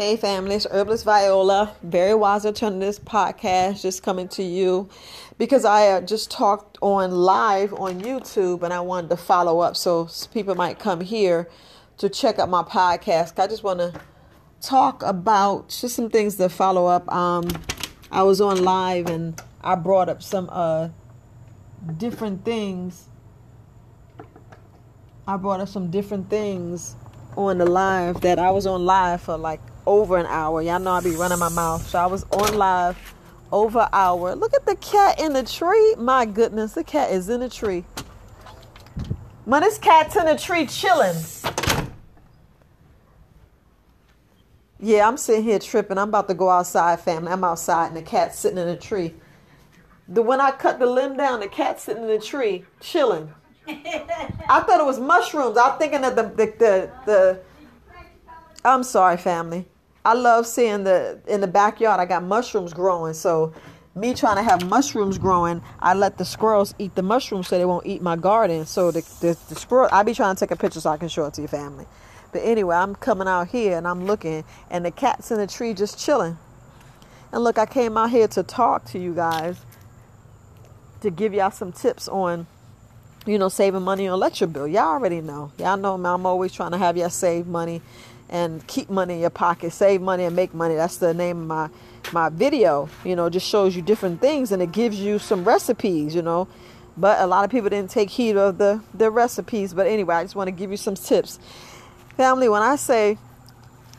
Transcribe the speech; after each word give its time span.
Hey 0.00 0.16
family, 0.16 0.54
it's 0.54 0.64
Herbalist 0.64 1.04
Viola, 1.04 1.74
Very 1.82 2.14
Wise 2.14 2.46
Alternatives 2.46 3.00
podcast, 3.00 3.82
just 3.82 4.00
coming 4.00 4.28
to 4.28 4.44
you 4.44 4.88
because 5.38 5.64
I 5.64 5.88
uh, 5.88 6.00
just 6.02 6.30
talked 6.30 6.78
on 6.80 7.10
live 7.10 7.74
on 7.74 8.00
YouTube 8.00 8.62
and 8.62 8.72
I 8.72 8.78
wanted 8.78 9.10
to 9.10 9.16
follow 9.16 9.58
up 9.58 9.76
so 9.76 10.08
people 10.32 10.54
might 10.54 10.78
come 10.78 11.00
here 11.00 11.50
to 11.96 12.08
check 12.08 12.38
out 12.38 12.48
my 12.48 12.62
podcast. 12.62 13.40
I 13.40 13.48
just 13.48 13.64
want 13.64 13.80
to 13.80 13.92
talk 14.60 15.02
about 15.02 15.70
just 15.70 15.96
some 15.96 16.10
things 16.10 16.36
to 16.36 16.48
follow 16.48 16.86
up. 16.86 17.12
Um, 17.12 17.48
I 18.12 18.22
was 18.22 18.40
on 18.40 18.62
live 18.62 19.08
and 19.08 19.42
I 19.62 19.74
brought 19.74 20.08
up 20.08 20.22
some 20.22 20.48
uh, 20.52 20.90
different 21.96 22.44
things. 22.44 23.08
I 25.26 25.36
brought 25.38 25.58
up 25.58 25.68
some 25.68 25.90
different 25.90 26.30
things 26.30 26.94
on 27.36 27.58
the 27.58 27.66
live 27.66 28.20
that 28.20 28.38
I 28.38 28.52
was 28.52 28.64
on 28.64 28.84
live 28.84 29.22
for 29.22 29.36
like 29.36 29.60
over 29.88 30.18
an 30.18 30.26
hour. 30.26 30.60
Y'all 30.60 30.78
know 30.78 30.92
I 30.92 31.00
be 31.00 31.16
running 31.16 31.38
my 31.38 31.48
mouth. 31.48 31.88
So 31.88 31.98
I 31.98 32.06
was 32.06 32.24
on 32.24 32.56
live 32.56 32.96
over 33.50 33.80
an 33.80 33.88
hour. 33.92 34.34
Look 34.36 34.52
at 34.54 34.66
the 34.66 34.76
cat 34.76 35.18
in 35.18 35.32
the 35.32 35.42
tree. 35.42 35.94
My 35.96 36.26
goodness, 36.26 36.74
the 36.74 36.84
cat 36.84 37.10
is 37.10 37.30
in 37.30 37.40
the 37.40 37.48
tree. 37.48 37.84
Man, 39.46 39.62
this 39.62 39.78
cat's 39.78 40.14
in 40.14 40.26
the 40.26 40.36
tree 40.36 40.66
chilling. 40.66 41.16
Yeah, 44.78 45.08
I'm 45.08 45.16
sitting 45.16 45.42
here 45.42 45.58
tripping. 45.58 45.96
I'm 45.96 46.10
about 46.10 46.28
to 46.28 46.34
go 46.34 46.50
outside, 46.50 47.00
family. 47.00 47.32
I'm 47.32 47.42
outside 47.42 47.86
and 47.88 47.96
the 47.96 48.02
cat's 48.02 48.38
sitting 48.38 48.58
in 48.58 48.68
a 48.68 48.76
tree. 48.76 49.14
The 50.06 50.20
when 50.22 50.40
I 50.40 50.50
cut 50.50 50.78
the 50.78 50.86
limb 50.86 51.16
down, 51.16 51.40
the 51.40 51.48
cat's 51.48 51.84
sitting 51.84 52.02
in 52.02 52.08
the 52.08 52.18
tree, 52.18 52.64
chilling. 52.80 53.32
I 53.68 54.62
thought 54.66 54.80
it 54.80 54.86
was 54.86 55.00
mushrooms. 55.00 55.56
I 55.56 55.68
was 55.68 55.78
thinking 55.78 56.02
that 56.02 56.14
the 56.14 56.24
the 56.24 56.46
the, 56.58 56.90
the 57.06 57.40
I'm 58.64 58.82
sorry, 58.82 59.16
family. 59.16 59.66
I 60.04 60.14
love 60.14 60.46
seeing 60.46 60.84
the 60.84 61.20
in 61.26 61.40
the 61.40 61.46
backyard. 61.46 62.00
I 62.00 62.06
got 62.06 62.22
mushrooms 62.22 62.72
growing, 62.72 63.14
so 63.14 63.52
me 63.94 64.14
trying 64.14 64.36
to 64.36 64.42
have 64.42 64.64
mushrooms 64.66 65.18
growing, 65.18 65.60
I 65.80 65.94
let 65.94 66.18
the 66.18 66.24
squirrels 66.24 66.74
eat 66.78 66.94
the 66.94 67.02
mushrooms 67.02 67.48
so 67.48 67.58
they 67.58 67.64
won't 67.64 67.86
eat 67.86 68.00
my 68.00 68.16
garden. 68.16 68.64
So 68.64 68.90
the 68.90 69.00
the, 69.20 69.36
the 69.48 69.54
squirrel, 69.54 69.88
I 69.92 70.02
be 70.02 70.14
trying 70.14 70.34
to 70.36 70.40
take 70.40 70.50
a 70.50 70.56
picture 70.56 70.80
so 70.80 70.90
I 70.90 70.96
can 70.96 71.08
show 71.08 71.26
it 71.26 71.34
to 71.34 71.40
your 71.40 71.48
family. 71.48 71.86
But 72.32 72.42
anyway, 72.42 72.76
I'm 72.76 72.94
coming 72.94 73.26
out 73.26 73.48
here 73.48 73.76
and 73.76 73.88
I'm 73.88 74.06
looking, 74.06 74.44
and 74.70 74.84
the 74.84 74.90
cat's 74.90 75.30
in 75.30 75.38
the 75.38 75.46
tree 75.46 75.74
just 75.74 75.98
chilling. 75.98 76.38
And 77.32 77.42
look, 77.44 77.58
I 77.58 77.66
came 77.66 77.96
out 77.96 78.10
here 78.10 78.28
to 78.28 78.42
talk 78.42 78.84
to 78.86 78.98
you 78.98 79.14
guys 79.14 79.58
to 81.00 81.10
give 81.10 81.34
y'all 81.34 81.50
some 81.50 81.72
tips 81.72 82.08
on, 82.08 82.46
you 83.26 83.38
know, 83.38 83.48
saving 83.48 83.82
money 83.82 84.08
on 84.08 84.14
electric 84.14 84.52
bill. 84.52 84.66
Y'all 84.66 84.88
already 84.88 85.20
know. 85.20 85.52
Y'all 85.58 85.76
know 85.76 85.94
I'm 85.94 86.26
always 86.26 86.52
trying 86.52 86.72
to 86.72 86.78
have 86.78 86.96
y'all 86.96 87.10
save 87.10 87.46
money 87.46 87.82
and 88.28 88.66
keep 88.66 88.90
money 88.90 89.14
in 89.14 89.20
your 89.20 89.30
pocket, 89.30 89.72
save 89.72 90.00
money 90.00 90.24
and 90.24 90.36
make 90.36 90.54
money. 90.54 90.74
That's 90.74 90.98
the 90.98 91.14
name 91.14 91.42
of 91.42 91.46
my 91.46 91.70
my 92.12 92.28
video. 92.28 92.88
You 93.04 93.16
know, 93.16 93.28
just 93.28 93.46
shows 93.46 93.76
you 93.76 93.82
different 93.82 94.20
things 94.20 94.52
and 94.52 94.62
it 94.62 94.72
gives 94.72 94.98
you 95.00 95.18
some 95.18 95.44
recipes. 95.44 96.14
You 96.14 96.22
know, 96.22 96.48
but 96.96 97.20
a 97.20 97.26
lot 97.26 97.44
of 97.44 97.50
people 97.50 97.70
didn't 97.70 97.90
take 97.90 98.10
heed 98.10 98.36
of 98.36 98.58
the 98.58 98.82
the 98.94 99.10
recipes. 99.10 99.74
But 99.74 99.86
anyway, 99.86 100.16
I 100.16 100.24
just 100.24 100.36
want 100.36 100.48
to 100.48 100.52
give 100.52 100.70
you 100.70 100.76
some 100.76 100.94
tips, 100.94 101.38
family. 102.16 102.48
When 102.48 102.62
I 102.62 102.76
say 102.76 103.18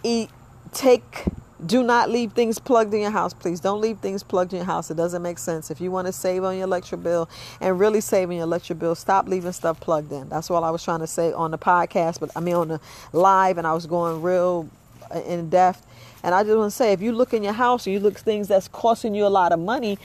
eat, 0.03 0.29
take 0.71 1.25
do 1.65 1.83
not 1.83 2.09
leave 2.09 2.31
things 2.33 2.57
plugged 2.57 2.93
in 2.93 3.01
your 3.01 3.11
house, 3.11 3.33
please. 3.33 3.59
Don't 3.59 3.81
leave 3.81 3.99
things 3.99 4.23
plugged 4.23 4.53
in 4.53 4.57
your 4.57 4.65
house. 4.65 4.89
It 4.89 4.97
doesn't 4.97 5.21
make 5.21 5.37
sense. 5.37 5.69
If 5.69 5.81
you 5.81 5.91
want 5.91 6.07
to 6.07 6.13
save 6.13 6.43
on 6.43 6.55
your 6.55 6.63
electric 6.63 7.03
bill 7.03 7.29
and 7.59 7.79
really 7.79 8.01
save 8.01 8.29
on 8.29 8.35
your 8.35 8.43
electric 8.43 8.79
bill, 8.79 8.95
stop 8.95 9.27
leaving 9.27 9.51
stuff 9.51 9.79
plugged 9.79 10.11
in. 10.11 10.29
That's 10.29 10.49
all 10.49 10.63
I 10.63 10.69
was 10.69 10.83
trying 10.83 10.99
to 10.99 11.07
say 11.07 11.33
on 11.33 11.51
the 11.51 11.57
podcast, 11.57 12.19
but 12.19 12.31
I 12.35 12.39
mean 12.39 12.55
on 12.55 12.67
the 12.69 12.81
live, 13.11 13.57
and 13.57 13.67
I 13.67 13.73
was 13.73 13.85
going 13.85 14.21
real 14.21 14.69
uh, 15.13 15.19
in 15.21 15.49
depth. 15.49 15.85
And 16.23 16.33
I 16.33 16.43
just 16.43 16.57
want 16.57 16.71
to 16.71 16.75
say, 16.75 16.93
if 16.93 17.01
you 17.01 17.11
look 17.11 17.33
in 17.33 17.43
your 17.43 17.53
house 17.53 17.85
and 17.85 17.93
you 17.93 17.99
look 17.99 18.17
things 18.17 18.47
that's 18.47 18.67
costing 18.67 19.13
you 19.13 19.25
a 19.25 19.27
lot 19.27 19.51
of 19.51 19.59
money, 19.59 19.97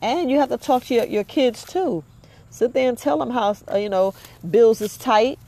and 0.00 0.30
you 0.30 0.38
have 0.38 0.48
to 0.48 0.58
talk 0.58 0.84
to 0.84 0.94
your, 0.94 1.04
your 1.04 1.24
kids 1.24 1.64
too. 1.64 2.04
Sit 2.50 2.74
there 2.74 2.88
and 2.88 2.98
tell 2.98 3.18
them 3.18 3.30
how 3.30 3.56
uh, 3.70 3.76
you 3.76 3.88
know 3.88 4.14
bills 4.50 4.80
is 4.80 4.96
tight, 4.96 5.38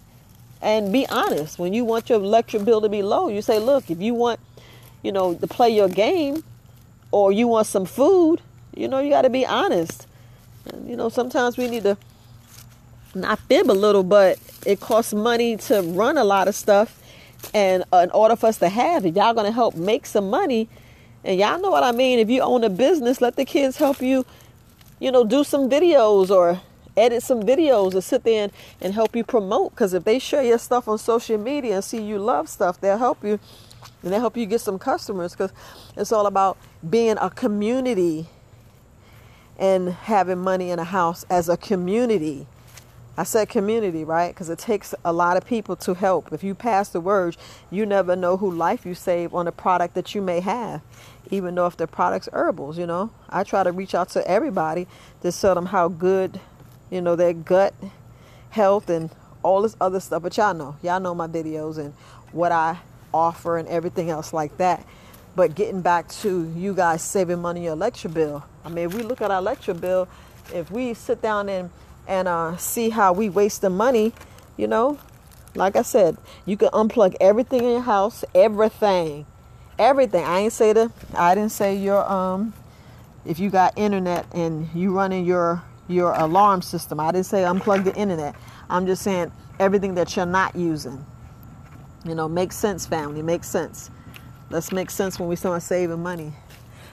and 0.62 0.92
be 0.92 1.06
honest. 1.08 1.58
When 1.58 1.72
you 1.72 1.84
want 1.84 2.08
your 2.10 2.20
electric 2.20 2.64
bill 2.64 2.80
to 2.80 2.88
be 2.88 3.02
low, 3.02 3.28
you 3.28 3.42
say, 3.42 3.58
look, 3.58 3.90
if 3.90 4.00
you 4.00 4.14
want 4.14 4.40
you 5.04 5.12
know, 5.12 5.34
to 5.34 5.46
play 5.46 5.70
your 5.70 5.88
game 5.88 6.42
or 7.12 7.30
you 7.30 7.46
want 7.46 7.68
some 7.68 7.84
food, 7.84 8.40
you 8.74 8.88
know, 8.88 8.98
you 8.98 9.10
got 9.10 9.22
to 9.22 9.30
be 9.30 9.46
honest. 9.46 10.08
And, 10.66 10.88
you 10.88 10.96
know, 10.96 11.10
sometimes 11.10 11.56
we 11.56 11.68
need 11.68 11.84
to 11.84 11.96
not 13.14 13.38
fib 13.40 13.70
a 13.70 13.72
little, 13.72 14.02
but 14.02 14.38
it 14.66 14.80
costs 14.80 15.14
money 15.14 15.56
to 15.58 15.82
run 15.82 16.18
a 16.18 16.24
lot 16.24 16.48
of 16.48 16.54
stuff. 16.56 17.00
And 17.52 17.84
uh, 17.92 17.98
in 17.98 18.10
order 18.10 18.34
for 18.34 18.46
us 18.46 18.58
to 18.58 18.68
have 18.68 19.04
it, 19.04 19.14
y'all 19.14 19.34
going 19.34 19.46
to 19.46 19.52
help 19.52 19.76
make 19.76 20.06
some 20.06 20.30
money. 20.30 20.68
And 21.22 21.38
y'all 21.38 21.60
know 21.60 21.70
what 21.70 21.84
I 21.84 21.92
mean. 21.92 22.18
If 22.18 22.30
you 22.30 22.40
own 22.40 22.64
a 22.64 22.70
business, 22.70 23.20
let 23.20 23.36
the 23.36 23.44
kids 23.44 23.76
help 23.76 24.00
you, 24.00 24.24
you 24.98 25.12
know, 25.12 25.22
do 25.22 25.44
some 25.44 25.68
videos 25.68 26.30
or 26.30 26.60
edit 26.96 27.22
some 27.22 27.42
videos 27.42 27.94
or 27.94 28.00
sit 28.00 28.24
there 28.24 28.44
and, 28.44 28.52
and 28.80 28.94
help 28.94 29.14
you 29.14 29.22
promote. 29.22 29.72
Because 29.72 29.92
if 29.92 30.04
they 30.04 30.18
share 30.18 30.42
your 30.42 30.58
stuff 30.58 30.88
on 30.88 30.96
social 30.96 31.36
media 31.36 31.74
and 31.74 31.84
see 31.84 32.02
you 32.02 32.18
love 32.18 32.48
stuff, 32.48 32.80
they'll 32.80 32.98
help 32.98 33.22
you 33.22 33.38
and 34.04 34.12
they 34.12 34.18
help 34.18 34.36
you 34.36 34.46
get 34.46 34.60
some 34.60 34.78
customers 34.78 35.32
because 35.32 35.52
it's 35.96 36.12
all 36.12 36.26
about 36.26 36.58
being 36.88 37.16
a 37.20 37.30
community 37.30 38.26
and 39.58 39.88
having 39.88 40.38
money 40.38 40.70
in 40.70 40.78
a 40.78 40.84
house 40.84 41.24
as 41.30 41.48
a 41.48 41.56
community. 41.56 42.46
I 43.16 43.22
said 43.22 43.48
community, 43.48 44.04
right? 44.04 44.28
Because 44.28 44.50
it 44.50 44.58
takes 44.58 44.94
a 45.04 45.12
lot 45.12 45.36
of 45.36 45.46
people 45.46 45.76
to 45.76 45.94
help. 45.94 46.32
If 46.32 46.42
you 46.42 46.54
pass 46.54 46.88
the 46.88 47.00
word, 47.00 47.36
you 47.70 47.86
never 47.86 48.16
know 48.16 48.36
who 48.36 48.50
life 48.50 48.84
you 48.84 48.94
save 48.94 49.32
on 49.32 49.46
a 49.46 49.52
product 49.52 49.94
that 49.94 50.14
you 50.14 50.20
may 50.20 50.40
have, 50.40 50.82
even 51.30 51.54
though 51.54 51.66
if 51.66 51.76
the 51.76 51.86
product's 51.86 52.28
herbals, 52.32 52.76
you 52.76 52.86
know. 52.86 53.10
I 53.30 53.44
try 53.44 53.62
to 53.62 53.70
reach 53.70 53.94
out 53.94 54.08
to 54.10 54.28
everybody 54.28 54.88
to 55.22 55.30
tell 55.30 55.54
them 55.54 55.66
how 55.66 55.88
good, 55.88 56.40
you 56.90 57.00
know, 57.00 57.14
their 57.14 57.32
gut 57.32 57.72
health 58.50 58.90
and 58.90 59.10
all 59.44 59.62
this 59.62 59.76
other 59.80 60.00
stuff. 60.00 60.22
But 60.22 60.36
y'all 60.36 60.52
know, 60.52 60.76
y'all 60.82 61.00
know 61.00 61.14
my 61.14 61.28
videos 61.28 61.78
and 61.78 61.94
what 62.32 62.50
I 62.50 62.78
offer 63.14 63.56
and 63.56 63.68
everything 63.68 64.10
else 64.10 64.32
like 64.32 64.56
that. 64.58 64.84
But 65.36 65.54
getting 65.54 65.80
back 65.80 66.08
to 66.22 66.52
you 66.56 66.74
guys 66.74 67.02
saving 67.02 67.40
money 67.40 67.60
on 67.60 67.64
your 67.64 67.72
electric 67.72 68.14
bill. 68.14 68.44
I 68.64 68.68
mean, 68.68 68.86
if 68.86 68.94
we 68.94 69.02
look 69.02 69.20
at 69.20 69.30
our 69.30 69.38
electric 69.38 69.80
bill, 69.80 70.08
if 70.52 70.70
we 70.70 70.94
sit 70.94 71.22
down 71.22 71.48
and 71.48 71.70
and 72.06 72.28
uh, 72.28 72.56
see 72.58 72.90
how 72.90 73.12
we 73.14 73.30
waste 73.30 73.62
the 73.62 73.70
money, 73.70 74.12
you 74.56 74.66
know, 74.66 74.98
like 75.54 75.76
I 75.76 75.82
said, 75.82 76.18
you 76.44 76.56
can 76.56 76.68
unplug 76.68 77.16
everything 77.20 77.60
in 77.64 77.70
your 77.70 77.80
house, 77.80 78.24
everything, 78.34 79.24
everything. 79.78 80.24
I 80.24 80.40
ain't 80.40 80.52
say 80.52 80.72
the, 80.72 80.92
I 81.14 81.34
didn't 81.34 81.52
say 81.52 81.76
your 81.76 82.04
um, 82.10 82.52
if 83.24 83.38
you 83.38 83.50
got 83.50 83.78
internet 83.78 84.26
and 84.34 84.68
you 84.74 84.94
running 84.94 85.24
your 85.24 85.62
your 85.88 86.12
alarm 86.12 86.62
system. 86.62 87.00
I 87.00 87.12
didn't 87.12 87.26
say 87.26 87.42
unplug 87.42 87.84
the 87.84 87.94
internet. 87.94 88.34
I'm 88.68 88.86
just 88.86 89.02
saying 89.02 89.32
everything 89.58 89.94
that 89.94 90.16
you're 90.16 90.26
not 90.26 90.56
using. 90.56 91.04
You 92.04 92.14
know, 92.14 92.28
make 92.28 92.52
sense, 92.52 92.86
family. 92.86 93.22
Make 93.22 93.44
sense. 93.44 93.90
Let's 94.50 94.72
make 94.72 94.90
sense 94.90 95.18
when 95.18 95.28
we 95.28 95.36
start 95.36 95.62
saving 95.62 96.02
money. 96.02 96.32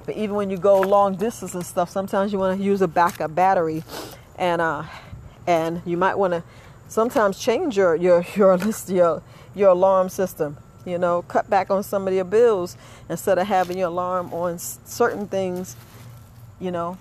But 0.06 0.16
even 0.16 0.36
when 0.36 0.50
you 0.50 0.58
go 0.58 0.80
long 0.80 1.16
distance 1.16 1.54
and 1.54 1.66
stuff, 1.66 1.90
sometimes 1.90 2.32
you 2.32 2.40
want 2.40 2.58
to 2.58 2.64
use 2.64 2.82
a 2.82 2.88
backup 2.88 3.36
battery, 3.36 3.84
and 4.38 4.62
uh, 4.62 4.84
and 5.46 5.82
you 5.86 5.98
might 5.98 6.16
want 6.16 6.34
to 6.34 6.44
sometimes 6.88 7.38
change 7.38 7.78
your 7.78 7.96
your 7.96 8.26
your 8.36 8.58
list 8.58 8.90
your 8.90 9.22
your 9.54 9.70
alarm 9.70 10.10
system. 10.10 10.58
You 10.86 10.98
know, 10.98 11.22
cut 11.24 11.50
back 11.50 11.70
on 11.70 11.84
some 11.84 12.08
of 12.08 12.14
your 12.14 12.24
bills 12.24 12.76
instead 13.08 13.38
of 13.38 13.46
having 13.48 13.78
your 13.78 13.90
alarm 13.90 14.34
on 14.34 14.58
certain 14.58 15.28
things. 15.28 15.76
You 16.60 16.72
know, 16.72 16.98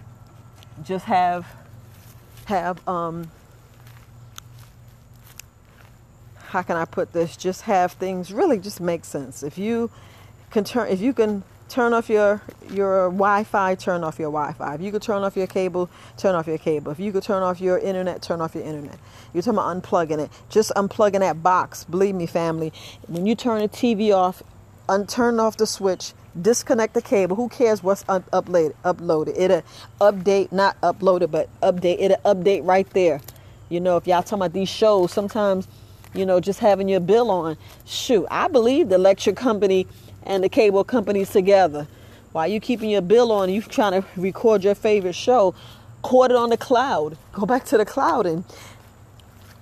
just 0.83 1.07
have 1.07 1.47
have 2.47 2.87
um, 2.89 3.31
how 6.51 6.63
can 6.63 6.77
I 6.77 6.85
put 6.85 7.13
this? 7.13 7.37
Just 7.37 7.63
have 7.63 7.93
things 7.93 8.33
really 8.33 8.59
just 8.59 8.81
make 8.81 9.05
sense. 9.05 9.43
If 9.43 9.57
you 9.57 9.91
can 10.51 10.65
turn, 10.65 10.89
if 10.89 11.01
you 11.01 11.13
can 11.13 11.45
turn 11.69 11.93
off 11.93 12.09
your 12.11 12.43
your 12.71 13.09
Wi-Fi, 13.09 13.77
turn 13.77 14.03
off 14.03 14.19
your 14.19 14.33
Wi-Fi. 14.33 14.75
If 14.75 14.81
you 14.81 14.91
could 14.91 15.03
turn 15.03 15.23
off 15.23 15.37
your 15.37 15.47
cable, 15.47 15.89
turn 16.17 16.35
off 16.35 16.49
your 16.49 16.59
cable. 16.59 16.91
If 16.91 16.99
you 16.99 17.13
could 17.13 17.23
turn 17.23 17.45
off 17.45 17.61
your 17.61 17.79
internet, 17.79 18.21
turn 18.21 18.41
off 18.41 18.57
your 18.57 18.65
internet. 18.65 18.99
You're 19.33 19.45
talking 19.45 19.59
about 19.59 19.81
unplugging 19.81 20.19
it. 20.19 20.31
Just 20.49 20.73
unplugging 20.75 21.21
that 21.21 21.41
box. 21.41 21.85
Believe 21.85 22.17
me, 22.17 22.27
family. 22.27 22.73
When 23.07 23.27
you 23.27 23.37
turn 23.37 23.63
the 23.63 23.69
TV 23.69 24.13
off, 24.13 24.43
unturn 24.89 25.41
off 25.41 25.57
the 25.57 25.67
switch, 25.67 26.15
disconnect 26.41 26.95
the 26.95 27.03
cable. 27.03 27.37
Who 27.37 27.49
cares 27.49 27.81
what's 27.81 28.05
un- 28.09 28.25
uploaded? 28.33 28.75
Uploaded. 28.85 29.39
It'll 29.39 29.63
update, 30.01 30.51
not 30.51 30.81
uploaded, 30.81 31.31
but 31.31 31.49
update. 31.61 32.01
It'll 32.01 32.17
update 32.35 32.67
right 32.67 32.91
there. 32.91 33.21
You 33.69 33.79
know, 33.79 33.97
if 33.97 34.09
y'all 34.09 34.25
talking 34.25 34.39
about 34.39 34.53
these 34.53 34.69
shows, 34.69 35.13
sometimes 35.13 35.69
you 36.15 36.27
know, 36.27 36.41
just 36.41 36.59
having 36.59 36.89
your 36.89 37.01
bill 37.01 37.31
on. 37.31 37.57
Shoot, 37.85 38.27
I 38.31 38.49
believe 38.49 38.89
the 38.89 38.97
electric 38.97 39.37
company 39.37 39.87
and 40.23 40.43
the 40.43 40.49
cable 40.49 40.85
companies 40.85 41.31
together. 41.31 41.87
While 42.33 42.49
you 42.49 42.61
keeping 42.61 42.91
your 42.91 43.03
bill 43.03 43.33
on, 43.33 43.51
you 43.51 43.63
trying 43.63 44.01
to 44.01 44.07
record 44.17 44.63
your 44.63 44.75
favorite 44.75 45.15
show, 45.15 45.55
record 46.03 46.31
it 46.31 46.37
on 46.37 46.51
the 46.51 46.57
cloud. 46.57 47.17
Go 47.33 47.47
back 47.47 47.65
to 47.67 47.79
the 47.79 47.85
cloud 47.85 48.27
and 48.27 48.45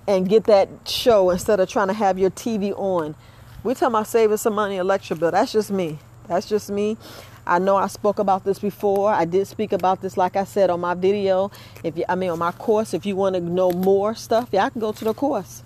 and 0.07 0.27
get 0.27 0.45
that 0.45 0.67
show 0.85 1.29
instead 1.29 1.59
of 1.59 1.69
trying 1.69 1.87
to 1.87 1.93
have 1.93 2.17
your 2.17 2.31
TV 2.31 2.71
on. 2.77 3.15
We're 3.63 3.75
talking 3.75 3.89
about 3.89 4.07
saving 4.07 4.37
some 4.37 4.55
money 4.55 4.77
electric 4.77 5.19
bill. 5.19 5.29
That's 5.31 5.51
just 5.51 5.69
me. 5.69 5.99
That's 6.27 6.49
just 6.49 6.71
me. 6.71 6.97
I 7.45 7.59
know 7.59 7.75
I 7.75 7.87
spoke 7.87 8.19
about 8.19 8.43
this 8.43 8.59
before. 8.59 9.11
I 9.11 9.25
did 9.25 9.47
speak 9.47 9.71
about 9.71 10.01
this, 10.01 10.17
like 10.17 10.35
I 10.35 10.45
said, 10.45 10.69
on 10.69 10.79
my 10.79 10.93
video. 10.93 11.51
If 11.83 11.97
you, 11.97 12.05
I 12.07 12.15
mean, 12.15 12.29
on 12.29 12.39
my 12.39 12.51
course, 12.51 12.93
if 12.93 13.05
you 13.05 13.15
want 13.15 13.35
to 13.35 13.41
know 13.41 13.71
more 13.71 14.15
stuff, 14.15 14.49
yeah, 14.51 14.65
I 14.65 14.69
can 14.69 14.81
go 14.81 14.91
to 14.91 15.05
the 15.05 15.13
course. 15.13 15.63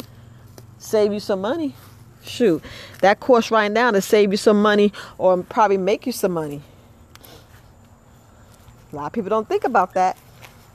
Save 0.83 1.13
you 1.13 1.21
some 1.21 1.39
money. 1.39 1.75
Shoot, 2.25 2.61
that 2.99 3.21
course 3.21 3.51
right 3.51 3.71
now 3.71 3.91
to 3.91 4.01
save 4.01 4.31
you 4.31 4.37
some 4.37 4.61
money 4.61 4.91
or 5.17 5.41
probably 5.41 5.77
make 5.77 6.05
you 6.05 6.11
some 6.11 6.33
money. 6.33 6.61
A 8.91 8.95
lot 8.95 9.07
of 9.07 9.13
people 9.13 9.29
don't 9.29 9.47
think 9.47 9.63
about 9.63 9.93
that. 9.93 10.17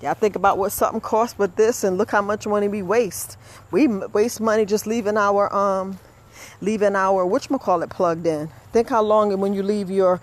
Y'all 0.03 0.15
think 0.15 0.35
about 0.35 0.57
what 0.57 0.73
something 0.73 1.01
costs 1.01 1.35
but 1.37 1.57
this 1.57 1.85
and 1.85 1.99
look 1.99 2.11
how 2.11 2.23
much 2.23 2.47
money 2.47 2.69
we 2.69 2.83
waste. 2.83 3.37
We 3.71 3.87
waste 3.87 4.41
money 4.41 4.65
just 4.65 4.87
leaving 4.87 5.19
our 5.19 5.55
um 5.55 5.99
leaving 6.63 6.97
our 6.97 7.27
whatchamacallit 7.27 7.91
plugged 7.91 8.27
in. 8.27 8.49
Think 8.73 8.89
how 8.89 9.03
long 9.03 9.39
when 9.39 9.53
you 9.53 9.63
leave 9.63 9.91
your 9.91 10.23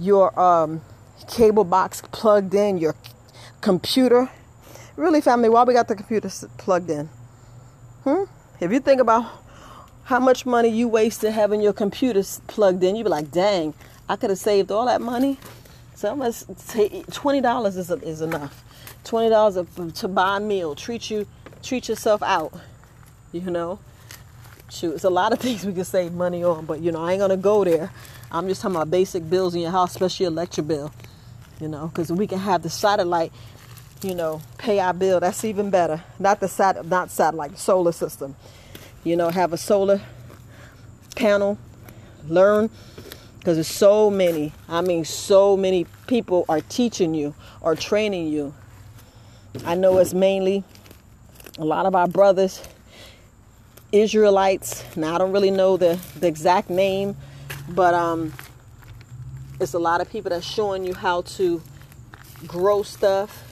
your 0.00 0.38
um 0.38 0.82
cable 1.28 1.64
box 1.64 2.02
plugged 2.10 2.54
in, 2.54 2.76
your 2.76 2.96
computer. 3.60 4.30
Really, 4.96 5.20
family, 5.20 5.48
why 5.48 5.62
we 5.62 5.74
got 5.74 5.86
the 5.86 5.94
computer 5.94 6.28
plugged 6.58 6.90
in? 6.90 7.08
Hmm? 8.04 8.24
If 8.62 8.70
you 8.70 8.78
think 8.78 9.00
about 9.00 9.26
how 10.04 10.20
much 10.20 10.46
money 10.46 10.68
you 10.68 10.86
wasted 10.86 11.32
having 11.32 11.60
your 11.60 11.72
computer 11.72 12.22
plugged 12.46 12.84
in, 12.84 12.94
you'd 12.94 13.02
be 13.02 13.10
like, 13.10 13.32
dang, 13.32 13.74
I 14.08 14.14
could 14.14 14.30
have 14.30 14.38
saved 14.38 14.70
all 14.70 14.86
that 14.86 15.00
money. 15.00 15.36
So 15.96 16.14
let's 16.14 16.46
say 16.62 17.02
twenty 17.10 17.40
dollars 17.40 17.76
is 17.76 17.90
is 17.90 18.20
enough 18.20 18.62
twenty 19.02 19.30
dollars 19.30 19.66
to 19.94 20.06
buy 20.06 20.36
a 20.36 20.40
meal, 20.40 20.76
treat 20.76 21.10
you, 21.10 21.26
treat 21.60 21.88
yourself 21.88 22.22
out. 22.22 22.52
You 23.32 23.50
know, 23.50 23.80
shoot, 24.70 24.94
it's 24.94 25.04
a 25.04 25.10
lot 25.10 25.32
of 25.32 25.38
things 25.40 25.64
we 25.64 25.72
can 25.72 25.84
save 25.84 26.12
money 26.12 26.44
on, 26.44 26.64
but 26.64 26.80
you 26.80 26.92
know, 26.92 27.02
I 27.02 27.14
ain't 27.14 27.20
gonna 27.20 27.36
go 27.36 27.64
there. 27.64 27.90
I'm 28.30 28.46
just 28.46 28.62
talking 28.62 28.76
about 28.76 28.92
basic 28.92 29.28
bills 29.28 29.56
in 29.56 29.60
your 29.62 29.72
house, 29.72 29.90
especially 29.90 30.24
your 30.24 30.32
electric 30.32 30.68
bill. 30.68 30.92
You 31.60 31.66
know, 31.66 31.88
because 31.88 32.12
we 32.12 32.28
can 32.28 32.38
have 32.38 32.62
the 32.62 32.70
satellite, 32.70 33.32
you 34.02 34.14
know, 34.14 34.42
pay 34.58 34.80
our 34.80 34.92
bill. 34.92 35.20
That's 35.20 35.44
even 35.44 35.70
better. 35.70 36.02
Not 36.18 36.40
the 36.40 36.48
sat, 36.48 36.84
not 36.86 37.10
satellite, 37.10 37.58
solar 37.58 37.92
system. 37.92 38.36
You 39.04 39.16
know, 39.16 39.30
have 39.30 39.52
a 39.52 39.58
solar 39.58 40.00
panel. 41.16 41.58
Learn 42.28 42.70
because 43.38 43.56
there's 43.56 43.66
so 43.66 44.10
many. 44.10 44.52
I 44.68 44.80
mean, 44.80 45.04
so 45.04 45.56
many 45.56 45.86
people 46.06 46.44
are 46.48 46.60
teaching 46.60 47.14
you 47.14 47.34
or 47.60 47.74
training 47.74 48.28
you 48.28 48.54
I 49.66 49.74
know 49.74 49.98
it's 49.98 50.14
mainly 50.14 50.64
a 51.58 51.64
lot 51.64 51.84
of 51.84 51.94
our 51.94 52.08
brothers, 52.08 52.62
Israelites. 53.92 54.82
Now 54.96 55.14
I 55.14 55.18
don't 55.18 55.32
really 55.32 55.50
know 55.50 55.76
the, 55.76 56.00
the 56.18 56.26
exact 56.26 56.70
name, 56.70 57.16
but 57.68 57.92
um, 57.92 58.32
it's 59.60 59.74
a 59.74 59.78
lot 59.78 60.00
of 60.00 60.10
people 60.10 60.30
that's 60.30 60.46
showing 60.46 60.84
you 60.84 60.94
how 60.94 61.22
to 61.22 61.62
grow 62.46 62.82
stuff, 62.82 63.51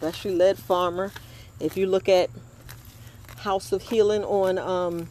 especially 0.00 0.34
lead 0.34 0.56
farmer. 0.56 1.12
If 1.60 1.76
you 1.76 1.86
look 1.86 2.08
at 2.08 2.30
House 3.38 3.70
of 3.70 3.82
Healing 3.82 4.24
on 4.24 4.58
um, 4.58 5.08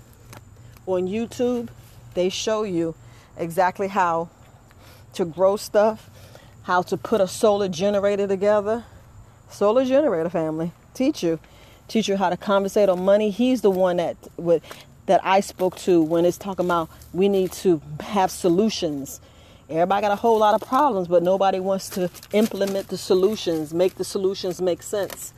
on 0.88 1.07
YouTube, 1.07 1.69
they 2.15 2.30
show 2.30 2.63
you 2.63 2.95
exactly 3.38 3.88
how 3.88 4.30
to 5.13 5.25
grow 5.25 5.57
stuff, 5.57 6.09
how 6.63 6.81
to 6.81 6.97
put 6.97 7.21
a 7.21 7.27
solar 7.27 7.68
generator 7.68 8.27
together. 8.27 8.83
Solar 9.51 9.86
generator 9.86 10.30
family 10.30 10.71
teach 10.95 11.21
you. 11.21 11.39
Teach 11.88 12.07
you 12.07 12.18
how 12.18 12.30
to 12.30 12.38
conversate 12.38 12.89
on 12.89 13.03
money. 13.03 13.30
He's 13.30 13.62
the 13.62 13.71
one 13.71 13.97
that 13.97 14.18
with 14.38 14.63
that 15.06 15.19
i 15.25 15.39
spoke 15.39 15.75
to 15.75 16.03
when 16.03 16.24
it's 16.24 16.38
talking 16.38 16.68
about 16.68 16.88
we 17.13 17.27
need 17.27 17.51
to 17.51 17.81
have 18.00 18.30
solutions 18.30 19.19
everybody 19.69 20.01
got 20.01 20.12
a 20.12 20.16
whole 20.16 20.39
lot 20.39 20.60
of 20.60 20.68
problems 20.68 21.07
but 21.07 21.24
nobody 21.24 21.60
wants 21.60 21.89
to 21.89 22.10
implement 22.33 22.88
the 22.89 22.98
solutions 22.98 23.74
make 23.74 23.95
the 23.95 24.04
solutions 24.04 24.62
make 24.62 24.81
sense 24.81 25.33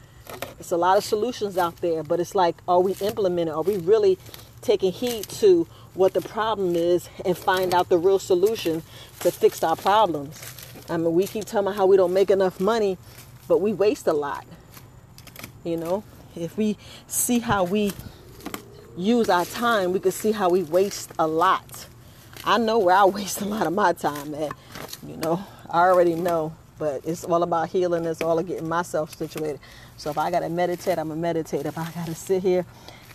it's 0.60 0.72
a 0.72 0.78
lot 0.78 0.98
of 0.98 1.04
solutions 1.04 1.58
out 1.58 1.76
there 1.78 2.04
but 2.04 2.20
it's 2.20 2.36
like 2.36 2.56
are 2.68 2.80
we 2.80 2.94
implementing 3.02 3.54
are 3.54 3.64
we 3.64 3.78
really 3.78 4.18
taking 4.62 4.92
heed 4.92 5.28
to 5.28 5.68
what 5.94 6.14
the 6.14 6.22
problem 6.22 6.76
is 6.76 7.10
and 7.26 7.38
find 7.38 7.74
out 7.74 7.90
the 7.90 7.98
real 7.98 8.20
solution 8.20 8.82
to 9.20 9.32
fix 9.32 9.64
our 9.64 9.76
problems 9.76 10.42
i 10.90 10.96
mean 10.96 11.14
we 11.14 11.28
keep 11.28 11.46
telling 11.46 11.74
how 11.74 11.86
we 11.86 11.98
don't 11.98 12.14
make 12.14 12.30
enough 12.30 12.60
money 12.60 12.98
but 13.52 13.60
we 13.60 13.74
waste 13.74 14.08
a 14.08 14.14
lot. 14.14 14.46
You 15.66 15.76
know, 15.76 16.06
if 16.38 16.56
we 16.56 16.78
see 17.08 17.40
how 17.40 17.66
we 17.66 17.92
use 18.96 19.30
our 19.30 19.44
time, 19.44 19.92
we 19.92 20.00
can 20.00 20.14
see 20.14 20.32
how 20.32 20.50
we 20.50 20.64
waste 20.64 21.12
a 21.20 21.28
lot. 21.28 21.88
I 22.44 22.58
know 22.58 22.80
where 22.80 22.96
I 22.96 23.06
waste 23.06 23.42
a 23.42 23.46
lot 23.46 23.68
of 23.68 23.74
my 23.74 23.94
time 23.94 24.34
at. 24.36 24.52
You 25.06 25.18
know, 25.18 25.44
I 25.70 25.82
already 25.82 26.16
know, 26.16 26.54
but 26.78 27.02
it's 27.06 27.24
all 27.24 27.44
about 27.44 27.70
healing. 27.70 28.06
It's 28.06 28.22
all 28.22 28.38
about 28.38 28.48
getting 28.48 28.70
myself 28.70 29.16
situated. 29.16 29.60
So 29.98 30.10
if 30.10 30.18
I 30.18 30.32
gotta 30.32 30.50
meditate, 30.50 30.98
I'm 30.98 31.10
gonna 31.10 31.20
meditate. 31.20 31.66
If 31.66 31.78
I 31.78 31.90
gotta 31.92 32.16
sit 32.16 32.42
here 32.42 32.66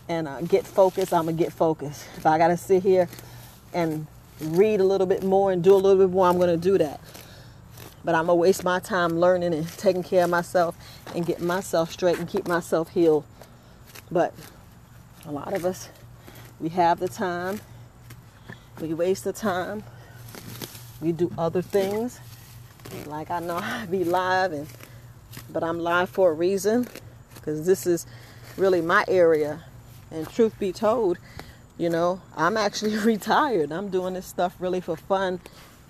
and 0.08 0.28
uh, 0.28 0.40
get 0.42 0.66
focused, 0.66 1.12
I'm 1.12 1.26
gonna 1.26 1.36
get 1.36 1.52
focused. 1.52 2.06
If 2.16 2.26
I 2.26 2.38
gotta 2.38 2.56
sit 2.56 2.82
here 2.82 3.08
and 3.72 4.06
read 4.40 4.80
a 4.80 4.84
little 4.84 5.06
bit 5.06 5.22
more 5.22 5.52
and 5.52 5.62
do 5.62 5.74
a 5.74 5.76
little 5.76 6.06
bit 6.06 6.12
more, 6.12 6.26
I'm 6.26 6.38
gonna 6.38 6.56
do 6.56 6.78
that. 6.78 7.00
But 8.04 8.14
I'm 8.14 8.26
to 8.26 8.34
waste 8.34 8.62
my 8.62 8.78
time 8.78 9.18
learning 9.18 9.52
and 9.52 9.68
taking 9.76 10.04
care 10.04 10.24
of 10.24 10.30
myself 10.30 10.76
and 11.14 11.26
getting 11.26 11.46
myself 11.46 11.90
straight 11.90 12.18
and 12.18 12.28
keep 12.28 12.46
myself 12.46 12.90
healed. 12.90 13.24
But 14.10 14.32
a 15.24 15.32
lot 15.32 15.52
of 15.54 15.64
us, 15.64 15.88
we 16.60 16.68
have 16.68 17.00
the 17.00 17.08
time, 17.08 17.60
we 18.80 18.94
waste 18.94 19.24
the 19.24 19.32
time, 19.32 19.82
we 21.00 21.12
do 21.12 21.32
other 21.38 21.62
things. 21.62 22.20
Like 23.06 23.30
I 23.30 23.40
know 23.40 23.56
I 23.62 23.86
be 23.86 24.04
live, 24.04 24.52
and 24.52 24.66
but 25.50 25.62
I'm 25.62 25.78
live 25.78 26.10
for 26.10 26.30
a 26.30 26.34
reason 26.34 26.86
because 27.34 27.66
this 27.66 27.86
is 27.86 28.06
really 28.56 28.80
my 28.80 29.04
area. 29.08 29.64
And 30.10 30.28
truth 30.28 30.58
be 30.58 30.72
told, 30.72 31.18
you 31.78 31.90
know, 31.90 32.20
I'm 32.36 32.56
actually 32.56 32.96
retired. 33.12 33.72
I'm 33.72 33.88
doing 33.88 34.14
this 34.14 34.26
stuff 34.26 34.54
really 34.58 34.80
for 34.80 34.96
fun 34.96 35.40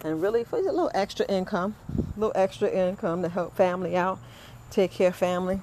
and 0.05 0.23
really 0.23 0.45
for 0.45 0.59
a 0.59 0.63
little 0.63 0.91
extra 0.95 1.27
income, 1.27 1.75
a 1.99 2.21
little 2.21 2.33
extra 2.35 2.69
income 2.69 3.23
to 3.23 3.29
help 3.29 3.57
family 3.57 3.97
out, 3.97 4.19
take 4.71 4.91
care 4.91 5.09
of 5.09 5.17
family, 5.17 5.61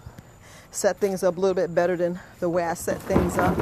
set 0.71 0.97
things 0.97 1.23
up 1.23 1.37
a 1.37 1.39
little 1.39 1.55
bit 1.55 1.73
better 1.73 1.95
than 1.95 2.19
the 2.39 2.49
way 2.49 2.63
I 2.63 2.73
set 2.73 3.01
things 3.01 3.37
up, 3.37 3.57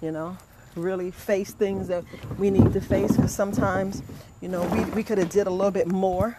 you 0.00 0.10
know, 0.12 0.36
really 0.76 1.10
face 1.10 1.52
things 1.52 1.88
that 1.88 2.04
we 2.38 2.50
need 2.50 2.72
to 2.72 2.80
face 2.80 3.16
because 3.16 3.34
sometimes, 3.34 4.02
you 4.40 4.48
know, 4.48 4.64
we, 4.66 4.84
we 4.86 5.02
could 5.02 5.18
have 5.18 5.30
did 5.30 5.46
a 5.46 5.50
little 5.50 5.70
bit 5.70 5.88
more, 5.88 6.38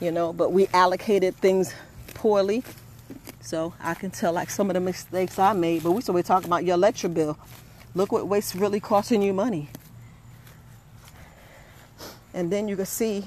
you 0.00 0.10
know, 0.12 0.32
but 0.32 0.52
we 0.52 0.68
allocated 0.68 1.36
things 1.36 1.74
poorly. 2.14 2.64
So 3.40 3.74
I 3.80 3.94
can 3.94 4.10
tell 4.10 4.32
like 4.32 4.50
some 4.50 4.70
of 4.70 4.74
the 4.74 4.80
mistakes 4.80 5.38
I 5.38 5.52
made, 5.54 5.82
but 5.82 5.92
we 5.92 6.02
still 6.02 6.14
we're 6.14 6.22
talking 6.22 6.48
about 6.48 6.64
your 6.64 6.74
electric 6.74 7.14
bill. 7.14 7.38
Look 7.94 8.12
what 8.12 8.28
waste 8.28 8.54
really 8.54 8.80
costing 8.80 9.22
you 9.22 9.32
money 9.32 9.70
and 12.34 12.52
then 12.52 12.68
you 12.68 12.76
can 12.76 12.86
see 12.86 13.24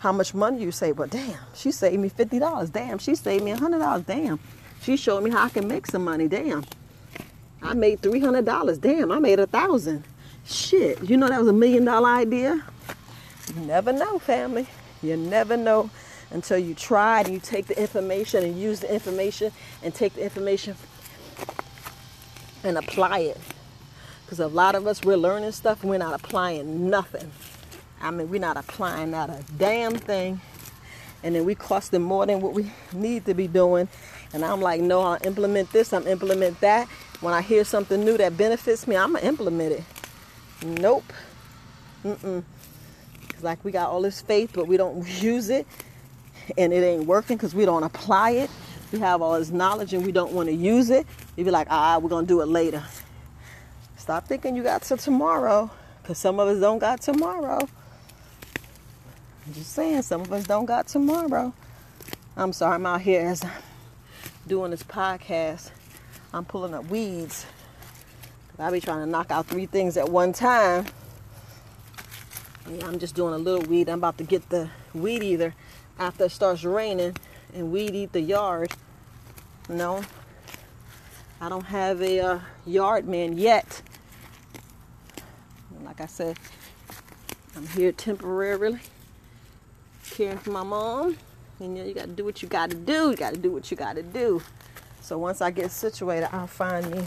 how 0.00 0.12
much 0.12 0.34
money 0.34 0.60
you 0.62 0.72
save. 0.72 0.96
But 0.96 1.10
damn, 1.10 1.38
she 1.54 1.70
saved 1.70 2.00
me 2.00 2.08
fifty 2.08 2.38
dollars. 2.38 2.70
Damn, 2.70 2.98
she 2.98 3.14
saved 3.14 3.44
me 3.44 3.52
hundred 3.52 3.78
dollars. 3.78 4.04
Damn, 4.04 4.40
she 4.82 4.96
showed 4.96 5.22
me 5.22 5.30
how 5.30 5.44
I 5.44 5.48
can 5.48 5.68
make 5.68 5.86
some 5.86 6.04
money. 6.04 6.28
Damn, 6.28 6.64
I 7.62 7.74
made 7.74 8.00
three 8.00 8.20
hundred 8.20 8.44
dollars. 8.44 8.78
Damn, 8.78 9.10
I 9.12 9.18
made 9.18 9.40
a 9.40 9.46
thousand. 9.46 10.04
Shit, 10.44 11.02
you 11.02 11.16
know 11.16 11.28
that 11.28 11.38
was 11.40 11.48
a 11.48 11.52
million 11.52 11.84
dollar 11.84 12.08
idea. 12.08 12.64
You 13.54 13.60
never 13.62 13.92
know, 13.92 14.18
family. 14.18 14.66
You 15.02 15.16
never 15.16 15.56
know 15.56 15.90
until 16.30 16.58
you 16.58 16.74
try 16.74 17.20
and 17.20 17.32
you 17.32 17.40
take 17.40 17.66
the 17.66 17.80
information 17.80 18.44
and 18.44 18.58
use 18.58 18.80
the 18.80 18.92
information 18.92 19.52
and 19.82 19.94
take 19.94 20.14
the 20.14 20.22
information 20.22 20.76
and 22.64 22.76
apply 22.78 23.20
it. 23.20 23.38
Because 24.24 24.40
a 24.40 24.48
lot 24.48 24.74
of 24.74 24.86
us, 24.86 25.04
we're 25.04 25.16
learning 25.16 25.52
stuff 25.52 25.84
we're 25.84 25.98
not 25.98 26.14
applying 26.14 26.90
nothing. 26.90 27.30
I 28.00 28.10
mean, 28.10 28.28
we're 28.28 28.40
not 28.40 28.56
applying 28.56 29.12
not 29.12 29.30
a 29.30 29.44
damn 29.56 29.94
thing. 29.94 30.40
And 31.22 31.34
then 31.34 31.44
we 31.44 31.54
costing 31.54 32.02
more 32.02 32.26
than 32.26 32.40
what 32.40 32.52
we 32.52 32.70
need 32.92 33.24
to 33.26 33.34
be 33.34 33.46
doing. 33.46 33.88
And 34.32 34.44
I'm 34.44 34.60
like, 34.60 34.80
no, 34.80 35.00
I'll 35.00 35.18
implement 35.24 35.72
this, 35.72 35.92
I'm 35.92 36.06
implement 36.06 36.60
that. 36.60 36.88
When 37.20 37.32
I 37.32 37.40
hear 37.40 37.64
something 37.64 38.04
new 38.04 38.16
that 38.18 38.36
benefits 38.36 38.86
me, 38.86 38.96
I'm 38.96 39.14
gonna 39.14 39.26
implement 39.26 39.72
it. 39.72 39.84
Nope. 40.64 41.12
Mm-mm. 42.04 42.44
It's 43.30 43.42
like 43.42 43.64
we 43.64 43.72
got 43.72 43.88
all 43.88 44.02
this 44.02 44.20
faith, 44.20 44.50
but 44.54 44.66
we 44.66 44.76
don't 44.76 45.06
use 45.22 45.48
it. 45.48 45.66
And 46.56 46.72
it 46.72 46.84
ain't 46.84 47.06
working 47.06 47.36
because 47.36 47.54
we 47.54 47.64
don't 47.64 47.82
apply 47.82 48.30
it. 48.30 48.50
We 48.92 49.00
have 49.00 49.20
all 49.20 49.38
this 49.38 49.50
knowledge 49.50 49.94
and 49.94 50.06
we 50.06 50.12
don't 50.12 50.32
want 50.32 50.48
to 50.48 50.54
use 50.54 50.90
it. 50.90 51.06
You 51.36 51.44
be 51.44 51.50
like, 51.50 51.66
ah, 51.70 51.98
we're 51.98 52.08
gonna 52.08 52.26
do 52.26 52.40
it 52.40 52.46
later. 52.46 52.84
Stop 53.96 54.28
thinking 54.28 54.54
you 54.54 54.62
got 54.62 54.82
to 54.82 54.96
tomorrow. 54.96 55.70
Because 56.02 56.18
some 56.18 56.38
of 56.38 56.46
us 56.46 56.60
don't 56.60 56.78
got 56.78 57.00
tomorrow. 57.00 57.58
I'm 59.46 59.54
just 59.54 59.72
saying, 59.72 60.02
some 60.02 60.20
of 60.20 60.32
us 60.32 60.44
don't 60.44 60.66
got 60.66 60.86
tomorrow. 60.86 61.52
I'm 62.36 62.52
sorry, 62.52 62.74
I'm 62.74 62.86
out 62.86 63.00
here 63.00 63.26
as 63.26 63.42
I'm 63.42 63.50
doing 64.46 64.70
this 64.70 64.84
podcast. 64.84 65.70
I'm 66.36 66.44
pulling 66.44 66.74
up 66.74 66.90
weeds. 66.90 67.46
I 68.58 68.70
be 68.70 68.78
trying 68.78 69.00
to 69.00 69.06
knock 69.06 69.30
out 69.30 69.46
three 69.46 69.64
things 69.64 69.96
at 69.96 70.06
one 70.06 70.34
time. 70.34 70.84
Yeah, 72.70 72.86
I'm 72.86 72.98
just 72.98 73.14
doing 73.14 73.32
a 73.32 73.38
little 73.38 73.62
weed. 73.62 73.88
I'm 73.88 74.00
about 74.00 74.18
to 74.18 74.24
get 74.24 74.46
the 74.50 74.68
weed 74.92 75.22
eater 75.22 75.54
after 75.98 76.24
it 76.24 76.32
starts 76.32 76.62
raining 76.62 77.16
and 77.54 77.72
weed 77.72 77.94
eat 77.94 78.12
the 78.12 78.20
yard. 78.20 78.70
No, 79.70 80.02
I 81.40 81.48
don't 81.48 81.64
have 81.64 82.02
a 82.02 82.20
uh, 82.20 82.40
yard 82.66 83.08
man 83.08 83.38
yet. 83.38 83.80
Like 85.84 86.02
I 86.02 86.06
said, 86.06 86.38
I'm 87.56 87.66
here 87.68 87.92
temporarily 87.92 88.80
caring 90.10 90.36
for 90.36 90.50
my 90.50 90.64
mom. 90.64 91.16
You, 91.60 91.68
know, 91.68 91.82
you 91.82 91.94
got 91.94 92.08
to 92.08 92.12
do 92.12 92.26
what 92.26 92.42
you 92.42 92.48
got 92.48 92.68
to 92.68 92.76
do. 92.76 93.10
You 93.10 93.16
got 93.16 93.32
to 93.32 93.40
do 93.40 93.50
what 93.50 93.70
you 93.70 93.76
got 93.78 93.96
to 93.96 94.02
do. 94.02 94.42
So 95.06 95.16
once 95.16 95.40
I 95.40 95.52
get 95.52 95.70
situated, 95.70 96.28
I'll 96.34 96.48
find 96.48 96.90
me 96.90 97.06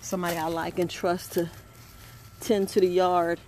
somebody 0.00 0.38
I 0.38 0.48
like 0.48 0.80
and 0.80 0.90
trust 0.90 1.34
to 1.34 1.48
tend 2.40 2.68
to 2.70 2.80
the 2.80 2.88
yard 2.88 3.38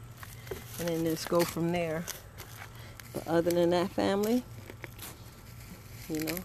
and 0.79 0.89
then 0.89 1.05
just 1.05 1.29
go 1.29 1.41
from 1.41 1.73
there. 1.73 2.05
But 3.13 3.27
other 3.27 3.51
than 3.51 3.71
that, 3.71 3.91
family, 3.91 4.45
you 6.09 6.21
know, 6.21 6.37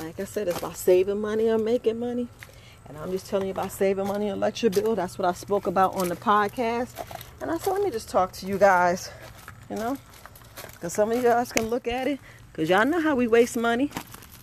like 0.00 0.18
I 0.18 0.24
said, 0.24 0.48
it's 0.48 0.58
about 0.58 0.76
saving 0.76 1.20
money 1.20 1.50
or 1.50 1.56
making 1.56 2.00
money. 2.00 2.26
And 2.88 2.98
I'm 2.98 3.12
just 3.12 3.28
telling 3.28 3.46
you 3.46 3.52
about 3.52 3.70
saving 3.70 4.08
money 4.08 4.28
on 4.28 4.38
electric 4.38 4.72
bill. 4.72 4.96
That's 4.96 5.20
what 5.20 5.28
I 5.28 5.34
spoke 5.34 5.68
about 5.68 5.94
on 5.94 6.08
the 6.08 6.16
podcast. 6.16 6.94
And 7.40 7.48
I 7.48 7.58
said, 7.58 7.74
let 7.74 7.82
me 7.84 7.92
just 7.92 8.08
talk 8.08 8.32
to 8.32 8.46
you 8.46 8.58
guys, 8.58 9.08
you 9.70 9.76
know, 9.76 9.96
because 10.72 10.92
some 10.94 11.12
of 11.12 11.16
you 11.16 11.22
guys 11.22 11.52
can 11.52 11.66
look 11.66 11.86
at 11.86 12.08
it. 12.08 12.18
Because 12.50 12.68
y'all 12.68 12.84
know 12.84 13.00
how 13.00 13.14
we 13.14 13.28
waste 13.28 13.56
money. 13.56 13.92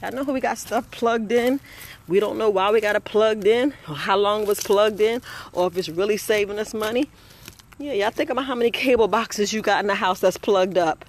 Y'all 0.05 0.23
know 0.23 0.31
we 0.31 0.39
got 0.39 0.59
stuff 0.59 0.91
plugged 0.91 1.31
in. 1.31 1.59
We 2.07 2.19
don't 2.19 2.37
know 2.37 2.47
why 2.47 2.69
we 2.69 2.79
got 2.79 2.95
it 2.95 3.05
plugged 3.05 3.47
in, 3.47 3.73
or 3.87 3.95
how 3.95 4.15
long 4.15 4.43
it 4.43 4.47
was 4.47 4.59
plugged 4.59 5.01
in, 5.01 5.23
or 5.51 5.65
if 5.65 5.75
it's 5.79 5.89
really 5.89 6.15
saving 6.15 6.59
us 6.59 6.75
money. 6.75 7.09
Yeah, 7.79 7.93
y'all 7.93 8.11
think 8.11 8.29
about 8.29 8.45
how 8.45 8.53
many 8.53 8.69
cable 8.69 9.07
boxes 9.07 9.51
you 9.51 9.63
got 9.63 9.79
in 9.79 9.87
the 9.87 9.95
house 9.95 10.19
that's 10.19 10.37
plugged 10.37 10.77
up. 10.77 11.05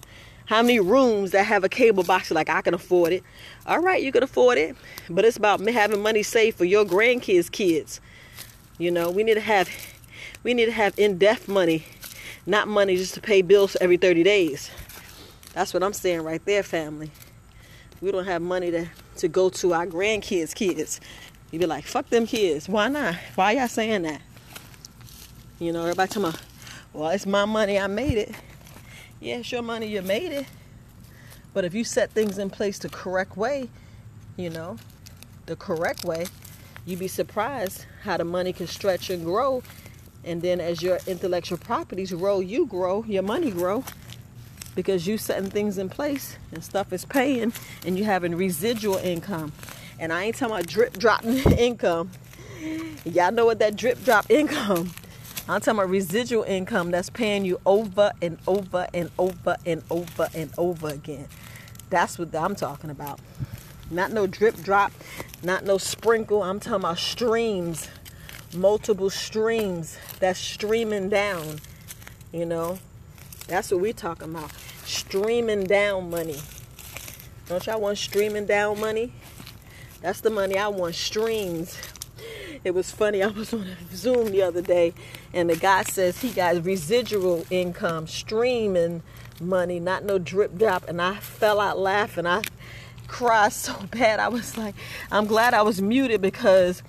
How 0.47 0.63
many 0.63 0.81
rooms 0.81 1.33
that 1.33 1.45
have 1.45 1.63
a 1.63 1.69
cable 1.69 2.05
box 2.05 2.31
like 2.31 2.49
I 2.49 2.63
can 2.63 2.73
afford 2.73 3.13
it? 3.13 3.23
All 3.67 3.81
right, 3.81 4.03
you 4.03 4.13
can 4.13 4.23
afford 4.23 4.57
it, 4.57 4.75
but 5.11 5.27
it's 5.27 5.37
about 5.37 5.61
having 5.61 6.03
money 6.03 6.23
saved 6.23 6.57
for 6.57 6.65
your 6.65 6.87
grandkids' 6.87 7.53
kids. 7.53 8.01
You 8.79 8.91
know, 8.91 9.11
we 9.11 9.25
need 9.25 9.35
to 9.35 9.41
have 9.41 9.69
we 10.43 10.55
need 10.55 10.67
to 10.67 10.73
have 10.73 10.99
in-depth 10.99 11.49
money, 11.49 11.85
not 12.47 12.67
money 12.67 12.97
just 12.97 13.13
to 13.13 13.21
pay 13.21 13.43
bills 13.43 13.77
every 13.79 13.99
30 13.99 14.23
days. 14.23 14.71
That's 15.53 15.75
what 15.75 15.83
I'm 15.83 15.93
saying 15.93 16.23
right 16.23 16.43
there, 16.47 16.63
family. 16.63 17.11
We 18.01 18.13
don't 18.13 18.27
have 18.27 18.43
money 18.43 18.71
to, 18.71 18.87
to 19.19 19.29
go 19.29 19.49
to 19.51 19.73
our 19.73 19.87
grandkids' 19.87 20.55
kids. 20.55 21.01
You'd 21.51 21.61
be 21.61 21.67
like, 21.67 21.87
fuck 21.87 22.11
them 22.11 22.27
kids. 22.27 22.69
Why 22.69 22.89
not? 22.89 23.15
Why 23.35 23.53
y'all 23.53 23.69
saying 23.69 24.03
that? 24.03 24.21
You 25.59 25.73
know, 25.73 25.83
everybody 25.83 26.09
talking 26.09 26.29
about, 26.29 26.43
well, 26.93 27.11
it's 27.11 27.25
my 27.27 27.47
money, 27.47 27.79
I 27.79 27.87
made 27.87 28.19
it. 28.19 28.35
Yeah, 29.21 29.37
it's 29.37 29.51
your 29.51 29.63
money, 29.63 29.87
you 29.87 30.03
made 30.03 30.33
it. 30.33 30.47
But 31.55 31.65
if 31.65 31.73
you 31.73 31.85
set 31.85 32.11
things 32.11 32.37
in 32.37 32.51
place 32.51 32.79
the 32.79 32.91
correct 32.91 33.37
way, 33.37 33.71
you 34.37 34.51
know, 34.51 34.77
the 35.47 35.57
correct 35.57 36.05
way, 36.05 36.27
you'd 36.85 36.99
be 36.99 37.09
surprised 37.09 37.87
how 38.03 38.19
the 38.19 38.25
money 38.25 38.53
can 38.53 38.67
stretch 38.67 39.09
and 39.09 39.25
grow. 39.25 39.63
And 40.25 40.43
then 40.43 40.61
as 40.61 40.83
your 40.83 40.99
intellectual 41.07 41.57
properties 41.57 42.13
grow, 42.13 42.41
you 42.41 42.67
grow, 42.67 43.05
your 43.05 43.23
money 43.23 43.51
grow. 43.51 43.85
Because 44.77 45.09
you 45.09 45.19
setting 45.19 45.51
things 45.51 45.79
in 45.79 45.89
place 45.89 46.37
and 46.53 46.63
stuff 46.63 46.93
is 46.93 47.05
paying 47.05 47.53
and 47.85 47.99
you 47.99 48.05
having 48.05 48.37
residual 48.37 48.99
income. 48.99 49.53
And 49.99 50.13
I 50.13 50.25
ain't 50.25 50.37
talking 50.37 50.55
about 50.55 50.69
drip 50.69 50.97
drop 50.97 51.25
income. 51.59 52.13
Y'all 53.05 53.33
know 53.33 53.47
what 53.47 53.59
that 53.59 53.75
drip 53.75 54.05
drop 54.05 54.27
income 54.31 54.93
I'm 55.49 55.61
talking 55.61 55.79
about 55.79 55.91
residual 55.91 56.43
income 56.43 56.91
that's 56.91 57.09
paying 57.09 57.45
you 57.45 57.61
over 57.65 58.11
and 58.21 58.37
over 58.49 58.89
and 58.93 59.13
over 59.17 59.57
and 59.65 59.81
over 59.91 60.29
and 60.35 60.51
over 60.59 60.89
again. 60.89 61.29
That's 61.89 62.19
what 62.19 62.35
I'm 62.35 62.57
talking 62.57 62.91
about. 62.91 63.21
Not 63.89 64.11
no 64.11 64.27
drip 64.27 64.57
drop, 64.57 64.91
not 65.45 65.65
no 65.65 65.79
sprinkle. 65.79 66.43
I'm 66.43 66.59
talking 66.59 66.81
about 66.81 66.99
streams, 66.99 67.89
multiple 68.57 69.09
streams 69.09 69.99
that's 70.19 70.41
streaming 70.41 71.11
down. 71.11 71.61
You 72.33 72.45
know, 72.45 72.81
that's 73.47 73.71
what 73.71 73.81
we're 73.81 73.93
talking 73.93 74.35
about. 74.35 74.51
Streaming 74.87 75.65
down 75.65 76.09
money. 76.09 76.41
Don't 77.47 77.67
y'all 77.67 77.81
want 77.81 77.99
streaming 77.99 78.47
down 78.47 78.81
money? 78.81 79.13
That's 80.01 80.21
the 80.21 80.31
money 80.31 80.57
I 80.57 80.69
want. 80.69 80.95
Streams 80.95 81.79
it 82.67 82.75
was 82.75 82.91
funny. 82.91 83.23
I 83.23 83.29
was 83.29 83.53
on 83.53 83.63
a 83.63 83.97
Zoom 83.97 84.31
the 84.31 84.43
other 84.43 84.61
day, 84.61 84.93
and 85.33 85.49
the 85.49 85.57
guy 85.57 85.85
says 85.85 86.21
he 86.21 86.31
got 86.31 86.65
residual 86.65 87.47
income, 87.51 88.07
streaming 88.07 89.03
money, 89.41 89.79
not 89.79 90.05
no 90.05 90.19
drip 90.19 90.59
drop. 90.59 90.89
And 90.89 91.01
I 91.01 91.17
fell 91.17 91.61
out 91.61 91.79
laughing. 91.79 92.27
I 92.27 92.43
cried 93.07 93.53
so 93.53 93.75
bad. 93.91 94.19
I 94.21 94.29
was 94.29 94.59
like, 94.59 94.75
I'm 95.13 95.27
glad 95.27 95.55
I 95.55 95.63
was 95.63 95.81
muted 95.81 96.21
because 96.21 96.83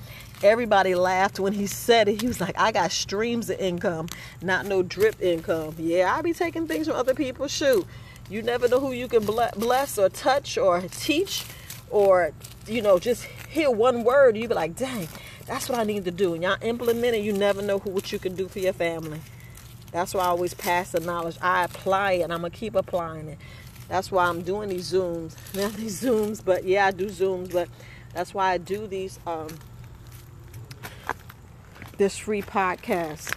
everybody 0.43 0.95
laughed 0.95 1.39
when 1.39 1.53
he 1.53 1.67
said 1.67 2.07
it. 2.07 2.21
He 2.21 2.27
was 2.27 2.39
like, 2.39 2.57
I 2.57 2.71
got 2.71 2.91
streams 2.91 3.49
of 3.49 3.59
income, 3.59 4.07
not 4.41 4.65
no 4.65 4.83
drip 4.83 5.21
income. 5.21 5.75
Yeah, 5.77 6.13
I 6.15 6.21
be 6.21 6.33
taking 6.33 6.67
things 6.67 6.87
from 6.87 6.95
other 6.95 7.13
people. 7.13 7.47
Shoot, 7.47 7.85
you 8.29 8.41
never 8.41 8.67
know 8.67 8.79
who 8.79 8.91
you 8.91 9.07
can 9.07 9.25
bless 9.25 9.97
or 9.97 10.09
touch 10.09 10.57
or 10.57 10.81
teach 10.81 11.45
or, 11.89 12.31
you 12.67 12.81
know, 12.81 12.99
just 12.99 13.23
hear 13.49 13.71
one 13.71 14.03
word. 14.03 14.37
You 14.37 14.47
be 14.47 14.53
like, 14.53 14.75
dang, 14.75 15.07
that's 15.45 15.69
what 15.69 15.79
I 15.79 15.83
need 15.83 16.05
to 16.05 16.11
do. 16.11 16.33
And 16.33 16.43
y'all 16.43 16.57
implement 16.61 17.15
it, 17.15 17.23
you 17.23 17.33
never 17.33 17.61
know 17.61 17.79
who, 17.79 17.91
what 17.91 18.11
you 18.11 18.19
can 18.19 18.35
do 18.35 18.47
for 18.47 18.59
your 18.59 18.73
family. 18.73 19.21
That's 19.91 20.13
why 20.13 20.23
I 20.23 20.27
always 20.27 20.53
pass 20.53 20.91
the 20.91 20.99
knowledge. 20.99 21.37
I 21.41 21.63
apply 21.63 22.13
it 22.13 22.21
and 22.21 22.33
I'm 22.33 22.41
going 22.41 22.51
to 22.51 22.57
keep 22.57 22.75
applying 22.75 23.29
it. 23.29 23.37
That's 23.87 24.11
why 24.11 24.25
I'm 24.25 24.41
doing 24.41 24.69
these 24.69 24.91
Zooms. 24.91 25.35
Not 25.55 25.73
these 25.73 26.01
Zooms, 26.01 26.43
but 26.43 26.65
yeah, 26.65 26.87
I 26.87 26.91
do 26.91 27.05
Zooms, 27.07 27.53
but 27.53 27.69
that's 28.13 28.33
why 28.33 28.51
I 28.51 28.57
do 28.57 28.85
these, 28.87 29.19
um, 29.25 29.47
this 31.97 32.17
free 32.17 32.41
podcast. 32.41 33.33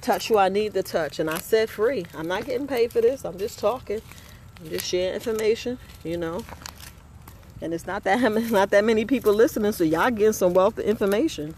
Touch 0.00 0.28
who 0.28 0.38
I 0.38 0.48
need 0.48 0.74
to 0.74 0.82
touch. 0.82 1.18
And 1.18 1.28
I 1.28 1.38
said 1.38 1.68
free. 1.68 2.06
I'm 2.16 2.26
not 2.26 2.46
getting 2.46 2.66
paid 2.66 2.92
for 2.92 3.00
this. 3.00 3.24
I'm 3.24 3.38
just 3.38 3.58
talking. 3.58 4.00
I'm 4.60 4.70
just 4.70 4.86
sharing 4.86 5.14
information, 5.14 5.78
you 6.04 6.16
know 6.16 6.44
and 7.60 7.74
it's 7.74 7.86
not 7.86 8.04
that 8.04 8.20
not 8.50 8.70
that 8.70 8.84
many 8.84 9.04
people 9.04 9.32
listening, 9.32 9.72
so 9.72 9.84
y'all 9.84 10.10
getting 10.10 10.32
some 10.32 10.54
wealth 10.54 10.78
of 10.78 10.84
information, 10.84 11.54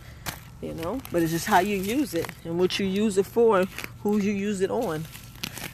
you 0.61 0.75
know. 0.75 1.01
But 1.11 1.23
it's 1.23 1.33
just 1.33 1.47
how 1.47 1.61
you 1.61 1.77
use 1.77 2.15
it 2.15 2.27
and 2.45 2.59
what 2.59 2.79
you 2.79 2.87
use 2.87 3.19
it 3.19 3.27
for, 3.27 3.61
and 3.61 3.69
who 4.03 4.19
you 4.19 4.33
use 4.33 4.61
it 4.61 4.71
on. 4.71 5.05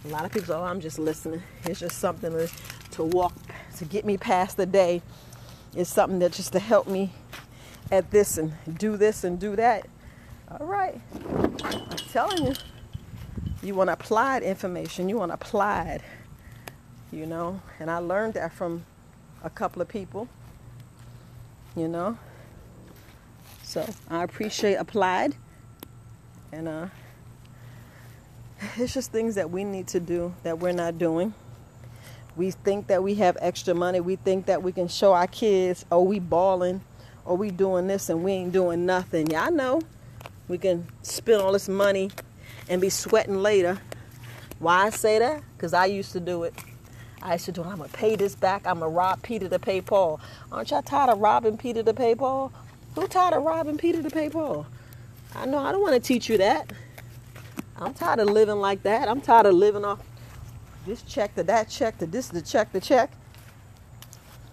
A 0.05 0.09
lot 0.09 0.25
of 0.25 0.33
people 0.33 0.49
say, 0.49 0.55
"Oh, 0.55 0.65
I'm 0.65 0.81
just 0.81 0.99
listening." 0.99 1.43
It's 1.65 1.81
just 1.81 1.99
something 1.99 2.33
to, 2.33 2.49
to 2.93 3.03
walk 3.03 3.35
to 3.77 3.85
get 3.85 4.05
me 4.05 4.17
past 4.17 4.57
the 4.57 4.67
day. 4.67 5.03
It's 5.75 5.91
something 5.91 6.19
that 6.21 6.33
just 6.33 6.53
to 6.53 6.59
help 6.59 6.87
me 6.87 7.13
at 7.91 8.11
this 8.11 8.39
and 8.39 8.53
do 8.79 8.97
this 8.97 9.25
and 9.25 9.39
do 9.39 9.57
that. 9.57 9.87
All 10.51 10.67
right, 10.67 10.99
I'm 11.63 11.89
telling 12.11 12.47
you, 12.47 12.55
you 13.63 13.75
want 13.75 13.91
applied 13.91 14.43
information. 14.43 15.11
You 15.11 15.19
want 15.19 15.31
applied, 15.31 16.03
you 17.13 17.27
know. 17.27 17.61
And 17.79 17.91
I 17.91 17.99
learned 17.99 18.33
that 18.35 18.55
from 18.55 18.83
a 19.45 19.51
couple 19.51 19.83
of 19.83 19.89
people, 19.89 20.27
you 21.77 21.87
know. 21.87 22.17
So 23.63 23.87
I 24.09 24.23
appreciate 24.23 24.77
applied, 24.77 25.35
and 26.51 26.67
uh, 26.67 26.87
it's 28.79 28.95
just 28.95 29.13
things 29.13 29.35
that 29.35 29.51
we 29.51 29.65
need 29.65 29.87
to 29.89 30.01
do 30.01 30.35
that 30.45 30.59
we're 30.59 30.73
not 30.73 30.97
doing. 30.97 31.35
We 32.37 32.53
think 32.53 32.87
that 32.87 33.03
we 33.03 33.17
have 33.17 33.37
extra 33.43 33.75
money. 33.75 34.01
We 34.01 34.17
think 34.17 34.47
that 34.47 34.63
we 34.63 34.73
can 34.73 34.89
show 34.89 35.13
our 35.13 35.27
kids, 35.27 35.85
oh, 35.93 36.03
we 36.05 36.21
balling, 36.21 36.81
or 37.27 37.37
we 37.37 37.51
doing 37.51 37.87
this, 37.87 38.09
and 38.09 38.25
we 38.25 38.33
ain't 38.33 38.53
doing 38.53 38.87
nothing. 38.87 39.37
I 39.37 39.51
know. 39.51 39.83
We 40.49 40.59
can 40.59 40.87
spend 41.03 41.43
all 41.43 41.53
this 41.53 41.69
money 41.69 42.11
and 42.69 42.81
be 42.81 42.89
sweating 42.89 43.43
later. 43.43 43.79
Why 44.59 44.87
I 44.87 44.91
say 44.91 45.19
that? 45.19 45.43
Because 45.57 45.75
I 45.75 45.87
used 45.87 46.13
to 46.13 46.21
do 46.21 46.45
it. 46.45 46.55
I 47.23 47.35
used 47.35 47.45
to 47.47 47.53
do, 47.53 47.63
it. 47.63 47.67
I'm 47.67 47.77
going 47.77 47.91
to 47.91 47.97
pay 47.97 48.17
this 48.17 48.35
back. 48.35 48.67
I'm 48.67 48.81
going 48.81 48.91
to 48.91 48.97
rob 48.97 49.23
Peter 49.23 49.49
to 49.49 49.59
pay 49.59 49.81
Paul. 49.81 50.21
Aren't 50.51 50.71
y'all 50.71 50.83
tired 50.83 51.11
of 51.11 51.19
robbing 51.19 51.59
Peter 51.59 51.83
to 51.83 51.93
pay 51.93 52.15
Paul? 52.15 52.53
Who 52.95 53.07
tired 53.07 53.35
of 53.35 53.43
robbing 53.43 53.77
Peter 53.77 54.03
to 54.03 54.11
pay 54.11 54.29
Paul? 54.31 54.67
I 55.35 55.47
know 55.47 55.59
I 55.59 55.73
don't 55.73 55.83
want 55.83 55.95
to 55.95 56.01
teach 56.01 56.29
you 56.29 56.39
that. 56.39 56.73
I'm 57.77 57.95
tired 57.95 58.21
of 58.21 58.29
living 58.29 58.57
like 58.57 58.83
that. 58.85 59.09
I'm 59.09 59.21
tired 59.21 59.47
of 59.47 59.55
living 59.55 59.85
off 59.85 60.01
this 60.87 61.03
check 61.03 61.35
to 61.35 61.43
that 61.45 61.69
check 61.69 61.99
to 61.99 62.07
this 62.07 62.29
to 62.31 62.43
check 62.43 62.73
to 62.73 62.81
check. 62.81 63.13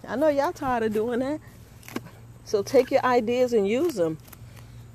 I 0.08 0.16
know 0.16 0.28
y'all 0.28 0.52
tired 0.52 0.84
of 0.84 0.94
doing 0.94 1.20
that. 1.20 1.40
So 2.44 2.62
take 2.62 2.92
your 2.92 3.04
ideas 3.04 3.54
and 3.54 3.68
use 3.68 3.96
them. 3.96 4.18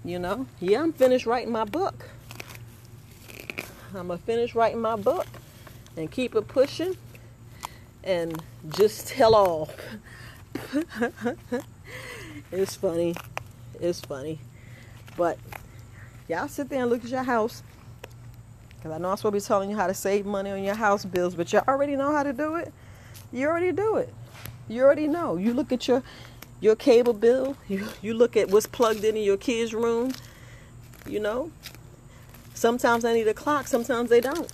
You 0.05 0.19
know, 0.19 0.47
yeah, 0.61 0.83
I'm 0.83 0.93
finished 0.93 1.27
writing 1.27 1.53
my 1.53 1.65
book. 1.65 2.07
I'm 3.95 4.09
to 4.09 4.19
finish 4.19 4.55
writing 4.55 4.81
my 4.81 4.97
book 4.97 5.27
and 5.97 6.11
keep 6.11 6.35
it 6.35 6.49
pushing 6.49 6.97
and 8.05 8.43
just 8.71 9.09
tell 9.09 9.35
all. 9.35 9.71
it's 12.53 12.77
funny. 12.77 13.15
It's 13.81 14.01
funny. 14.01 14.39
But 15.17 15.39
y'all 16.29 16.49
sit 16.49 16.69
there 16.71 16.83
and 16.83 16.91
look 16.91 17.05
at 17.05 17.11
your 17.11 17.25
house 17.25 17.63
Because 18.77 18.93
I 18.93 18.99
know 18.99 19.11
I'm 19.11 19.17
supposed 19.19 19.35
to 19.35 19.41
be 19.41 19.47
telling 19.47 19.71
you 19.71 19.77
how 19.77 19.89
to 19.89 19.95
save 19.95 20.25
money 20.25 20.51
on 20.51 20.65
your 20.65 20.77
house 20.77 21.05
bills, 21.05 21.35
but 21.35 21.53
you 21.53 21.61
already 21.69 21.97
know 21.97 22.13
how 22.13 22.23
to 22.23 22.33
do 22.33 22.57
it. 22.57 22.73
You 23.33 23.49
already 23.49 23.73
do 23.73 23.97
it. 23.97 24.15
You 24.69 24.83
already 24.85 25.09
know. 25.09 25.37
You 25.37 25.53
look 25.53 25.73
at 25.73 25.89
your 25.89 26.03
your 26.61 26.77
cable 26.77 27.13
bill. 27.13 27.57
You 27.69 27.89
you 28.03 28.15
look 28.15 28.37
at 28.37 28.51
what's 28.51 28.67
plugged 28.67 29.05
in 29.05 29.17
in 29.17 29.23
your 29.23 29.37
kids' 29.37 29.75
room. 29.75 30.13
You 31.07 31.21
know. 31.21 31.51
Sometimes 32.55 33.05
I 33.05 33.15
need 33.15 33.29
a 33.29 33.35
clock. 33.35 33.67
Sometimes 33.67 34.11
they 34.11 34.21
don't. 34.21 34.51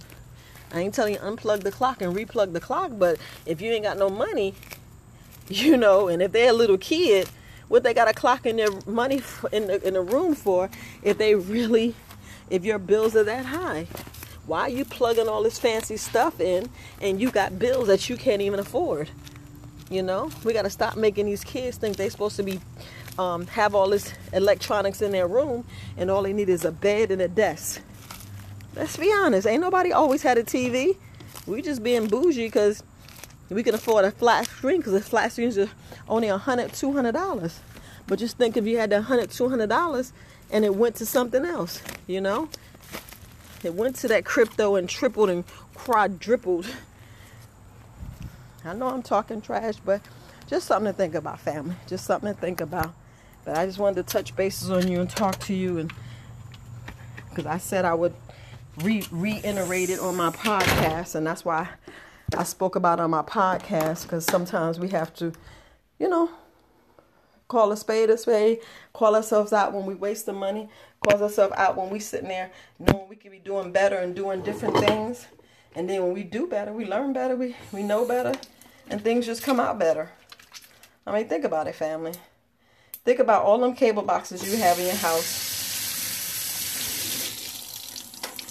I 0.72 0.80
ain't 0.80 0.94
telling 0.94 1.14
you 1.14 1.20
unplug 1.20 1.62
the 1.62 1.72
clock 1.72 2.02
and 2.02 2.14
replug 2.14 2.52
the 2.52 2.60
clock, 2.60 2.92
but 2.94 3.18
if 3.46 3.60
you 3.60 3.72
ain't 3.72 3.84
got 3.84 3.98
no 3.98 4.10
money, 4.10 4.54
you 5.48 5.76
know, 5.76 6.08
and 6.08 6.22
if 6.22 6.32
they're 6.32 6.50
a 6.50 6.52
little 6.52 6.78
kid, 6.78 7.28
what 7.68 7.82
they 7.82 7.94
got 7.94 8.08
a 8.08 8.12
clock 8.12 8.46
in 8.46 8.56
their 8.56 8.70
money 8.86 9.22
in 9.52 9.66
the, 9.66 9.86
in 9.86 9.94
the 9.94 10.00
room 10.00 10.34
for 10.34 10.70
if 11.02 11.18
they 11.18 11.34
really 11.34 11.94
if 12.50 12.64
your 12.64 12.78
bills 12.78 13.16
are 13.16 13.25
that 13.25 13.46
high 13.46 13.86
why 14.46 14.60
are 14.62 14.68
you 14.68 14.84
plugging 14.84 15.28
all 15.28 15.42
this 15.42 15.58
fancy 15.58 15.96
stuff 15.96 16.40
in 16.40 16.68
and 17.00 17.20
you 17.20 17.30
got 17.30 17.58
bills 17.58 17.88
that 17.88 18.08
you 18.08 18.16
can't 18.16 18.40
even 18.40 18.60
afford 18.60 19.10
you 19.90 20.02
know 20.02 20.31
we 20.45 20.52
got 20.52 20.62
to 20.62 20.71
stop 20.71 20.97
making 20.97 21.26
these 21.26 21.45
kids 21.45 21.76
think 21.76 21.97
they're 21.97 22.11
supposed 22.11 22.37
to 22.37 22.43
be 22.43 22.61
um, 23.19 23.47
have 23.47 23.75
all 23.75 23.88
this 23.88 24.12
electronics 24.33 25.00
in 25.00 25.11
their 25.12 25.26
room 25.26 25.64
and 25.97 26.11
all 26.11 26.23
they 26.23 26.33
need 26.33 26.49
is 26.49 26.64
a 26.64 26.73
bed 26.73 27.11
and 27.11 27.23
a 27.23 27.28
desk 27.28 27.81
let's 28.75 28.97
be 28.97 29.12
honest 29.12 29.47
ain't 29.47 29.62
nobody 29.62 29.93
always 29.93 30.23
had 30.23 30.37
a 30.38 30.45
tv 30.45 30.97
we 31.47 31.62
just 31.62 31.83
being 31.83 32.09
bougie 32.09 32.47
because 32.47 32.83
we 33.49 33.62
can 33.62 33.75
afford 33.75 34.05
a 34.05 34.11
flat 34.11 34.47
screen 34.47 34.78
because 34.78 34.93
the 34.93 35.00
flat 35.00 35.31
screens 35.33 35.57
are 35.57 35.69
only 36.09 36.28
a 36.28 36.38
hundred, 36.38 36.73
two 36.73 36.93
hundred 36.93 37.12
dollars. 37.12 37.61
But 38.07 38.19
just 38.19 38.37
think 38.37 38.57
if 38.57 38.66
you 38.66 38.78
had 38.78 38.90
the 38.90 39.02
hundred, 39.02 39.31
two 39.31 39.49
hundred 39.49 39.69
dollars, 39.69 40.12
and 40.50 40.64
it 40.64 40.75
went 40.75 40.97
to 40.97 41.07
something 41.07 41.45
else, 41.45 41.81
you 42.07 42.21
know, 42.21 42.49
it 43.62 43.75
went 43.75 43.97
to 43.97 44.09
that 44.09 44.25
crypto 44.25 44.75
and 44.75 44.88
tripled 44.88 45.31
and 45.31 45.45
quadrupled. 45.75 46.66
I 48.66 48.75
know 48.75 48.88
I'm 48.88 49.02
talking 49.02 49.40
trash, 49.40 49.76
but 49.85 50.00
just 50.46 50.66
something 50.66 50.92
to 50.92 50.96
think 50.96 51.14
about, 51.14 51.40
family. 51.40 51.76
Just 51.87 52.04
something 52.04 52.35
to 52.35 52.40
think 52.40 52.61
about. 52.61 52.94
But 53.44 53.56
I 53.56 53.66
just 53.66 53.78
wanted 53.78 54.06
to 54.06 54.12
touch 54.12 54.35
bases 54.35 54.70
on 54.70 54.88
you 54.88 55.00
and 55.00 55.08
talk 55.08 55.38
to 55.40 55.54
you, 55.54 55.78
and 55.78 55.92
because 57.28 57.46
I 57.46 57.58
said 57.58 57.85
I 57.85 57.94
would 57.94 58.14
re- 58.82 59.06
reiterate 59.11 59.90
it 59.90 60.00
on 60.00 60.16
my 60.16 60.30
podcast, 60.30 61.14
and 61.14 61.26
that's 61.26 61.44
why 61.44 61.68
I 62.37 62.42
spoke 62.42 62.75
about 62.75 62.99
on 62.99 63.11
my 63.11 63.23
podcast 63.23 64.02
because 64.02 64.25
sometimes 64.25 64.80
we 64.80 64.88
have 64.88 65.14
to, 65.14 65.32
you 65.99 66.08
know, 66.08 66.30
call 67.49 67.70
a 67.70 67.76
spade 67.76 68.11
a 68.11 68.18
spade, 68.18 68.61
call 68.92 69.14
ourselves 69.14 69.52
out 69.52 69.73
when 69.73 69.87
we 69.87 69.94
waste 69.94 70.26
the 70.26 70.32
money, 70.32 70.68
call 71.00 71.23
ourselves 71.23 71.54
out 71.56 71.76
when 71.76 71.88
we 71.90 72.00
sitting 72.00 72.28
there 72.28 72.50
knowing 72.80 73.08
we 73.08 73.16
could 73.16 73.30
be 73.30 73.38
doing 73.38 73.70
better 73.70 73.96
and 73.96 74.16
doing 74.16 74.42
different 74.42 74.76
things. 74.78 75.26
And 75.76 75.88
then 75.88 76.02
when 76.02 76.14
we 76.14 76.25
do 76.25 76.46
better, 76.46 76.73
we 76.73 76.85
learn 76.87 77.12
better, 77.12 77.37
we, 77.37 77.54
we 77.70 77.82
know 77.82 78.06
better, 78.06 78.32
and 78.88 79.00
things 79.00 79.26
just 79.26 79.43
come 79.43 79.61
out 79.61 79.78
better. 79.78 80.11
I 81.07 81.12
mean, 81.12 81.28
think 81.28 81.45
about 81.45 81.66
it, 81.66 81.75
family. 81.75 82.14
Think 83.05 83.21
about 83.21 83.45
all 83.45 83.59
them 83.59 83.75
cable 83.75 84.02
boxes 84.02 84.50
you 84.50 84.59
have 84.59 84.78
in 84.78 84.87
your 84.87 84.95
house. 84.97 85.45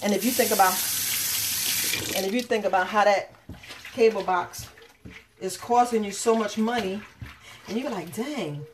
And 0.02 0.14
if 0.14 0.24
you 0.24 0.30
think 0.30 0.50
about 0.50 0.72
and 2.16 2.24
if 2.26 2.32
you 2.32 2.40
think 2.40 2.64
about 2.64 2.86
how 2.86 3.04
that 3.04 3.32
cable 3.92 4.22
box 4.22 4.68
is 5.40 5.56
costing 5.56 6.04
you 6.04 6.12
so 6.12 6.34
much 6.34 6.56
money, 6.56 7.00
and 7.68 7.78
you're 7.78 7.90
like, 7.90 8.14
dang, 8.14 8.64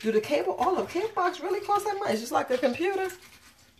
do 0.00 0.10
the 0.10 0.20
cable, 0.20 0.54
all 0.54 0.74
the 0.74 0.84
cable 0.86 1.10
box 1.14 1.40
really 1.40 1.60
cost 1.60 1.84
that 1.84 1.98
much? 1.98 2.10
It's 2.10 2.20
just 2.20 2.32
like 2.32 2.50
a 2.50 2.58
computer. 2.58 3.08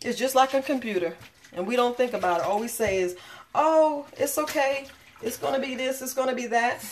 It's 0.03 0.19
just 0.19 0.35
like 0.35 0.55
a 0.55 0.63
computer. 0.63 1.17
And 1.53 1.67
we 1.67 1.77
don't 1.77 1.97
think 1.97 2.13
about 2.13 2.41
it. 2.41 2.47
All 2.47 2.61
we 2.61 2.69
say 2.69 2.99
is, 2.99 3.17
oh, 3.55 4.07
it's 4.17 4.39
okay. 4.39 4.87
It's 5.23 5.37
going 5.37 5.55
to 5.55 5.67
be 5.67 5.75
this. 5.75 6.03
It's 6.03 6.15
going 6.15 6.29
to 6.29 6.35
be 6.35 6.47
that. 6.49 6.85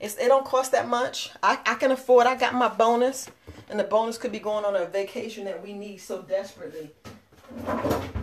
It's, 0.00 0.16
it 0.16 0.28
don't 0.28 0.44
cost 0.44 0.72
that 0.72 0.88
much. 0.88 1.30
I, 1.42 1.58
I 1.66 1.74
can 1.74 1.90
afford. 1.90 2.26
I 2.26 2.36
got 2.36 2.54
my 2.54 2.68
bonus. 2.68 3.28
And 3.70 3.78
the 3.78 3.84
bonus 3.84 4.18
could 4.18 4.32
be 4.32 4.38
going 4.38 4.64
on 4.64 4.76
a 4.76 4.86
vacation 4.86 5.44
that 5.46 5.62
we 5.62 5.72
need 5.72 5.98
so 5.98 6.22
desperately. 6.22 6.90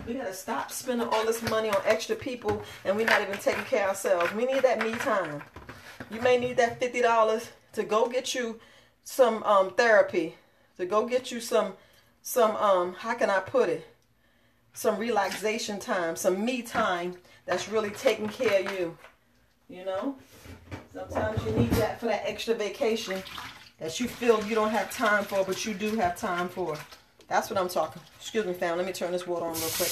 We 0.05 0.13
gotta 0.15 0.33
stop 0.33 0.71
spending 0.71 1.07
all 1.07 1.25
this 1.25 1.41
money 1.49 1.69
on 1.69 1.81
extra 1.85 2.15
people 2.15 2.61
and 2.85 2.95
we're 2.95 3.05
not 3.05 3.21
even 3.21 3.37
taking 3.37 3.63
care 3.63 3.83
of 3.83 3.89
ourselves. 3.89 4.33
We 4.33 4.45
need 4.45 4.61
that 4.63 4.83
me 4.83 4.91
time. 4.93 5.41
You 6.09 6.21
may 6.21 6.37
need 6.37 6.57
that 6.57 6.79
fifty 6.79 7.01
dollars 7.01 7.49
to 7.73 7.83
go 7.83 8.07
get 8.07 8.35
you 8.35 8.59
some 9.03 9.41
um, 9.43 9.71
therapy, 9.71 10.35
to 10.77 10.85
go 10.85 11.05
get 11.05 11.31
you 11.31 11.39
some 11.39 11.73
some 12.21 12.55
um 12.57 12.95
how 12.95 13.13
can 13.13 13.29
I 13.29 13.39
put 13.39 13.69
it? 13.69 13.87
Some 14.73 14.97
relaxation 14.97 15.79
time, 15.79 16.15
some 16.15 16.43
me 16.43 16.61
time 16.61 17.15
that's 17.45 17.69
really 17.69 17.89
taking 17.91 18.27
care 18.27 18.65
of 18.65 18.71
you. 18.79 18.97
You 19.69 19.85
know? 19.85 20.15
Sometimes 20.93 21.43
you 21.45 21.51
need 21.51 21.71
that 21.71 21.99
for 21.99 22.07
that 22.07 22.23
extra 22.25 22.53
vacation 22.53 23.23
that 23.79 23.99
you 23.99 24.07
feel 24.07 24.43
you 24.45 24.55
don't 24.55 24.69
have 24.69 24.91
time 24.91 25.23
for, 25.23 25.43
but 25.43 25.65
you 25.65 25.73
do 25.73 25.95
have 25.95 26.17
time 26.17 26.49
for. 26.49 26.77
That's 27.27 27.49
what 27.49 27.57
I'm 27.57 27.69
talking. 27.69 28.01
Excuse 28.19 28.45
me, 28.45 28.53
fam. 28.53 28.77
Let 28.77 28.85
me 28.85 28.91
turn 28.91 29.11
this 29.11 29.25
water 29.25 29.45
on 29.45 29.53
real 29.53 29.69
quick. 29.69 29.91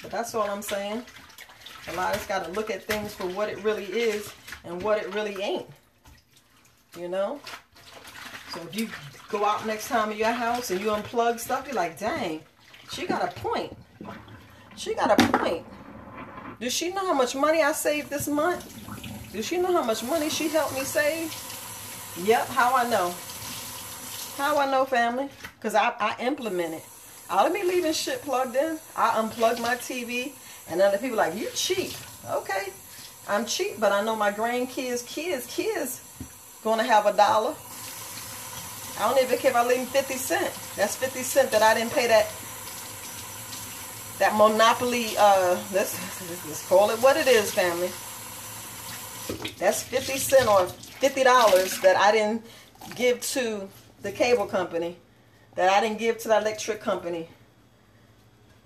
But 0.00 0.10
that's 0.10 0.34
all 0.34 0.48
I'm 0.48 0.62
saying. 0.62 1.04
A 1.88 1.92
lot 1.94 2.14
of 2.14 2.20
us 2.20 2.26
got 2.26 2.44
to 2.44 2.50
look 2.52 2.70
at 2.70 2.84
things 2.84 3.12
for 3.12 3.26
what 3.26 3.48
it 3.48 3.62
really 3.64 3.86
is 3.86 4.32
and 4.64 4.80
what 4.82 4.98
it 4.98 5.12
really 5.14 5.42
ain't. 5.42 5.66
You 6.98 7.08
know? 7.08 7.40
So 8.54 8.60
if 8.62 8.76
you 8.76 8.88
go 9.28 9.44
out 9.44 9.66
next 9.66 9.88
time 9.88 10.10
in 10.10 10.18
your 10.18 10.32
house 10.32 10.70
and 10.70 10.80
you 10.80 10.88
unplug 10.88 11.38
stuff, 11.38 11.66
you're 11.66 11.74
like, 11.74 11.98
dang, 11.98 12.40
she 12.90 13.06
got 13.06 13.22
a 13.22 13.40
point. 13.40 13.76
She 14.76 14.94
got 14.94 15.10
a 15.10 15.38
point. 15.38 15.66
Does 16.60 16.72
she 16.72 16.90
know 16.92 17.06
how 17.06 17.14
much 17.14 17.34
money 17.34 17.62
I 17.62 17.72
saved 17.72 18.10
this 18.10 18.26
month? 18.26 19.32
Does 19.32 19.46
she 19.46 19.58
know 19.58 19.72
how 19.72 19.82
much 19.82 20.02
money 20.02 20.28
she 20.30 20.48
helped 20.48 20.74
me 20.74 20.82
save? 20.84 21.34
Yep, 22.24 22.48
how 22.48 22.74
I 22.74 22.88
know. 22.88 23.14
How 24.36 24.56
I 24.58 24.70
know, 24.70 24.84
family? 24.84 25.28
Because 25.56 25.74
I, 25.74 25.92
I 26.00 26.16
implement 26.20 26.74
it. 26.74 26.84
All 27.30 27.46
of 27.46 27.52
me 27.52 27.62
leaving 27.62 27.92
shit 27.92 28.22
plugged 28.22 28.56
in. 28.56 28.78
I 28.96 29.10
unplug 29.10 29.60
my 29.60 29.74
TV, 29.76 30.32
and 30.70 30.80
other 30.80 30.98
people 30.98 31.16
like, 31.16 31.34
you 31.34 31.48
cheap. 31.54 31.92
Okay, 32.30 32.72
I'm 33.28 33.44
cheap, 33.44 33.78
but 33.78 33.92
I 33.92 34.02
know 34.02 34.16
my 34.16 34.32
grandkids, 34.32 35.06
kids, 35.06 35.46
kids, 35.46 36.00
gonna 36.64 36.84
have 36.84 37.06
a 37.06 37.12
dollar. 37.12 37.54
I 38.98 39.08
don't 39.08 39.22
even 39.22 39.38
care 39.38 39.50
if 39.50 39.56
I 39.56 39.66
leave 39.66 39.88
50 39.88 40.14
cent. 40.14 40.52
That's 40.76 40.96
50 40.96 41.22
cent 41.22 41.50
that 41.52 41.62
I 41.62 41.74
didn't 41.74 41.92
pay 41.92 42.06
that 42.08 42.26
that 44.18 44.34
monopoly 44.34 45.16
uh 45.16 45.56
let's 45.72 45.94
let's 46.48 46.68
call 46.68 46.90
it 46.90 46.98
what 46.98 47.16
it 47.16 47.28
is 47.28 47.54
family 47.54 47.88
that's 49.58 49.82
50 49.82 50.16
cent 50.18 50.48
or 50.48 50.66
$50 51.00 51.82
that 51.82 51.96
I 51.96 52.12
didn't 52.12 52.44
give 52.94 53.20
to 53.32 53.68
the 54.02 54.12
cable 54.12 54.46
company, 54.46 54.96
that 55.54 55.68
I 55.68 55.80
didn't 55.80 55.98
give 55.98 56.18
to 56.18 56.28
the 56.28 56.38
electric 56.38 56.80
company. 56.80 57.28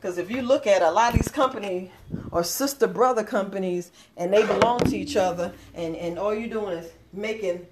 Because 0.01 0.19
if 0.19 0.31
you 0.31 0.43
look 0.43 0.67
at 0.67 0.83
a 0.83 0.91
lot 0.91 1.15
of 1.15 1.21
these 1.21 1.29
companies 1.31 1.91
or 2.31 2.43
sister 2.45 2.87
brother 2.87 3.23
companies 3.23 3.93
and 4.17 4.33
they 4.33 4.45
belong 4.45 4.81
to 4.81 4.97
each 4.97 5.17
other 5.17 5.53
and, 5.75 5.95
and 5.97 6.19
all 6.19 6.35
you're 6.35 6.49
doing 6.49 6.79
is 6.79 6.91
making 7.13 7.67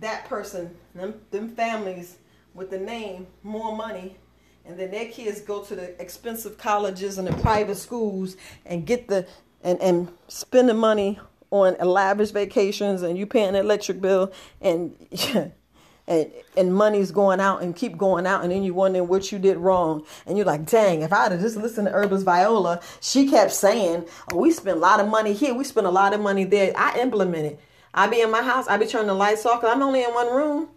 that 0.00 0.28
person, 0.28 0.74
them, 0.94 1.14
them 1.30 1.48
families 1.48 2.16
with 2.54 2.70
the 2.70 2.78
name 2.78 3.26
more 3.42 3.76
money 3.76 4.16
and 4.66 4.78
then 4.78 4.90
their 4.90 5.06
kids 5.06 5.40
go 5.40 5.62
to 5.62 5.76
the 5.76 6.00
expensive 6.00 6.58
colleges 6.58 7.18
and 7.18 7.28
the 7.28 7.32
private 7.34 7.76
schools 7.76 8.36
and 8.64 8.86
get 8.86 9.08
the 9.08 9.26
and, 9.62 9.80
and 9.80 10.08
spend 10.28 10.68
the 10.68 10.74
money 10.74 11.18
on 11.50 11.76
lavish 11.78 12.30
vacations 12.30 13.02
and 13.02 13.16
you 13.16 13.26
paying 13.26 13.50
an 13.50 13.54
electric 13.54 14.00
bill 14.00 14.32
and 14.60 14.94
and 16.08 16.32
and 16.56 16.74
money's 16.74 17.12
going 17.12 17.40
out 17.40 17.62
and 17.62 17.76
keep 17.76 17.96
going 17.96 18.26
out 18.26 18.42
and 18.42 18.50
then 18.50 18.62
you 18.64 18.74
wondering 18.74 19.06
what 19.06 19.30
you 19.30 19.38
did 19.38 19.56
wrong. 19.56 20.04
And 20.26 20.36
you're 20.36 20.46
like 20.46 20.66
dang 20.66 21.02
if 21.02 21.12
i'd 21.12 21.32
have 21.32 21.40
just 21.40 21.56
listened 21.56 21.86
to 21.86 21.92
Herbalist 21.92 22.24
Viola 22.24 22.80
she 23.00 23.28
kept 23.28 23.52
saying 23.52 24.04
oh 24.32 24.38
we 24.38 24.50
spend 24.50 24.78
a 24.78 24.80
lot 24.80 24.98
of 24.98 25.08
money 25.08 25.32
here. 25.32 25.54
We 25.54 25.64
spend 25.64 25.86
a 25.86 25.90
lot 25.90 26.12
of 26.12 26.20
money 26.20 26.44
there. 26.44 26.72
I 26.76 26.98
implement 26.98 27.46
it 27.46 27.60
i 27.96 28.06
be 28.06 28.20
in 28.20 28.30
my 28.30 28.42
house 28.42 28.68
i 28.68 28.76
be 28.76 28.86
turning 28.86 29.08
the 29.08 29.14
lights 29.14 29.44
off 29.44 29.60
because 29.60 29.74
i'm 29.74 29.82
only 29.82 30.04
in 30.04 30.10
one 30.14 30.32
room 30.32 30.68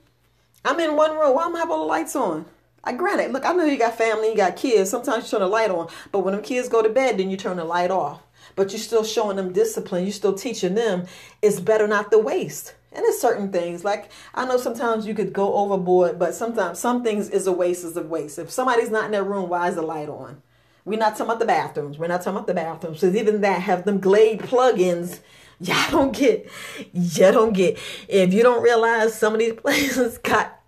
i'm 0.65 0.79
in 0.79 0.95
one 0.95 1.11
room 1.11 1.35
why 1.35 1.45
am 1.45 1.55
i 1.55 1.59
have 1.59 1.69
all 1.69 1.81
the 1.81 1.85
lights 1.85 2.15
on 2.15 2.45
I 2.81 2.93
granted, 2.93 3.33
look, 3.33 3.45
I 3.45 3.51
know 3.51 3.65
you 3.65 3.77
got 3.77 3.97
family, 3.97 4.29
you 4.29 4.37
got 4.37 4.55
kids. 4.55 4.89
Sometimes 4.89 5.25
you 5.25 5.31
turn 5.31 5.41
the 5.41 5.47
light 5.47 5.69
on, 5.69 5.89
but 6.13 6.19
when 6.19 6.33
them 6.33 6.41
kids 6.41 6.69
go 6.69 6.81
to 6.81 6.87
bed, 6.87 7.17
then 7.17 7.29
you 7.29 7.35
turn 7.35 7.57
the 7.57 7.65
light 7.65 7.91
off 7.91 8.21
but 8.59 8.71
you're 8.71 8.79
still 8.79 9.05
showing 9.05 9.37
them 9.37 9.53
discipline. 9.53 10.03
You're 10.03 10.11
still 10.11 10.33
teaching 10.33 10.75
them 10.75 11.05
it's 11.41 11.61
better 11.61 11.87
not 11.87 12.11
to 12.11 12.17
waste. 12.17 12.75
And 12.91 13.05
there's 13.05 13.19
certain 13.19 13.51
things 13.51 13.85
like 13.85 14.11
I 14.33 14.45
know 14.45 14.57
sometimes 14.57 15.07
you 15.07 15.13
could 15.13 15.31
go 15.31 15.53
overboard, 15.53 16.19
but 16.19 16.35
sometimes 16.35 16.79
some 16.79 17.03
things 17.03 17.29
is 17.29 17.47
a 17.47 17.51
waste 17.51 17.85
is 17.85 17.95
a 17.95 18.03
waste. 18.03 18.37
If 18.37 18.51
somebody's 18.51 18.91
not 18.91 19.05
in 19.05 19.11
their 19.11 19.23
room, 19.23 19.47
why 19.47 19.69
is 19.69 19.75
the 19.75 19.81
light 19.81 20.09
on? 20.09 20.41
We're 20.83 20.99
not 20.99 21.11
talking 21.11 21.27
about 21.27 21.39
the 21.39 21.45
bathrooms. 21.45 21.97
We're 21.97 22.07
not 22.07 22.21
talking 22.21 22.37
about 22.37 22.47
the 22.47 22.53
bathrooms. 22.53 22.99
Because 22.99 23.15
even 23.15 23.41
that 23.41 23.61
have 23.61 23.85
them 23.85 23.99
Glade 23.99 24.39
plugins. 24.39 25.19
Y'all 25.61 25.91
don't 25.91 26.15
get. 26.15 26.49
y'all 26.93 27.33
don't 27.33 27.53
get. 27.53 27.77
If 28.07 28.33
you 28.33 28.43
don't 28.43 28.63
realize 28.63 29.13
some 29.13 29.33
of 29.33 29.39
these 29.39 29.53
places 29.61 30.17
got 30.19 30.59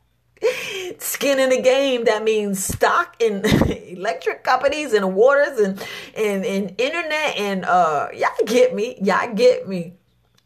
skin 0.99 1.39
in 1.39 1.49
the 1.49 1.61
game. 1.61 2.05
That 2.05 2.23
means 2.23 2.63
stock 2.63 3.15
in 3.19 3.45
electric 3.87 4.43
companies 4.43 4.93
and 4.93 5.15
waters 5.15 5.59
and 5.59 5.79
and, 6.15 6.45
and 6.45 6.75
internet 6.79 7.37
and 7.37 7.65
uh 7.65 8.07
y'all 8.13 8.29
get 8.45 8.73
me. 8.75 8.97
Y'all 9.01 9.33
get 9.33 9.67
me. 9.67 9.93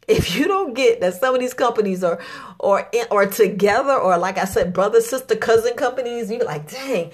If 0.08 0.36
you 0.36 0.46
don't 0.46 0.74
get 0.74 1.00
that 1.00 1.14
some 1.14 1.34
of 1.34 1.40
these 1.40 1.54
companies 1.54 2.04
are 2.04 2.20
or 2.60 2.88
or 3.10 3.26
together 3.26 3.94
or 3.94 4.16
like 4.18 4.38
I 4.38 4.44
said, 4.44 4.72
brother, 4.72 5.00
sister, 5.00 5.34
cousin 5.34 5.74
companies, 5.74 6.30
you're 6.30 6.44
like, 6.44 6.70
dang, 6.70 7.10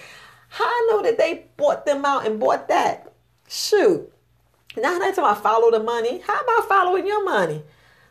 how 0.48 0.64
I 0.64 0.88
know 0.90 1.02
that 1.02 1.18
they 1.18 1.46
bought 1.56 1.86
them 1.86 2.04
out 2.04 2.26
and 2.26 2.38
bought 2.38 2.68
that? 2.68 3.12
Shoot. 3.48 4.12
Now 4.76 4.98
that's 4.98 5.16
time 5.16 5.26
I 5.26 5.34
follow 5.34 5.70
the 5.70 5.82
money. 5.82 6.20
How 6.26 6.40
about 6.40 6.68
following 6.68 7.06
your 7.06 7.24
money? 7.24 7.62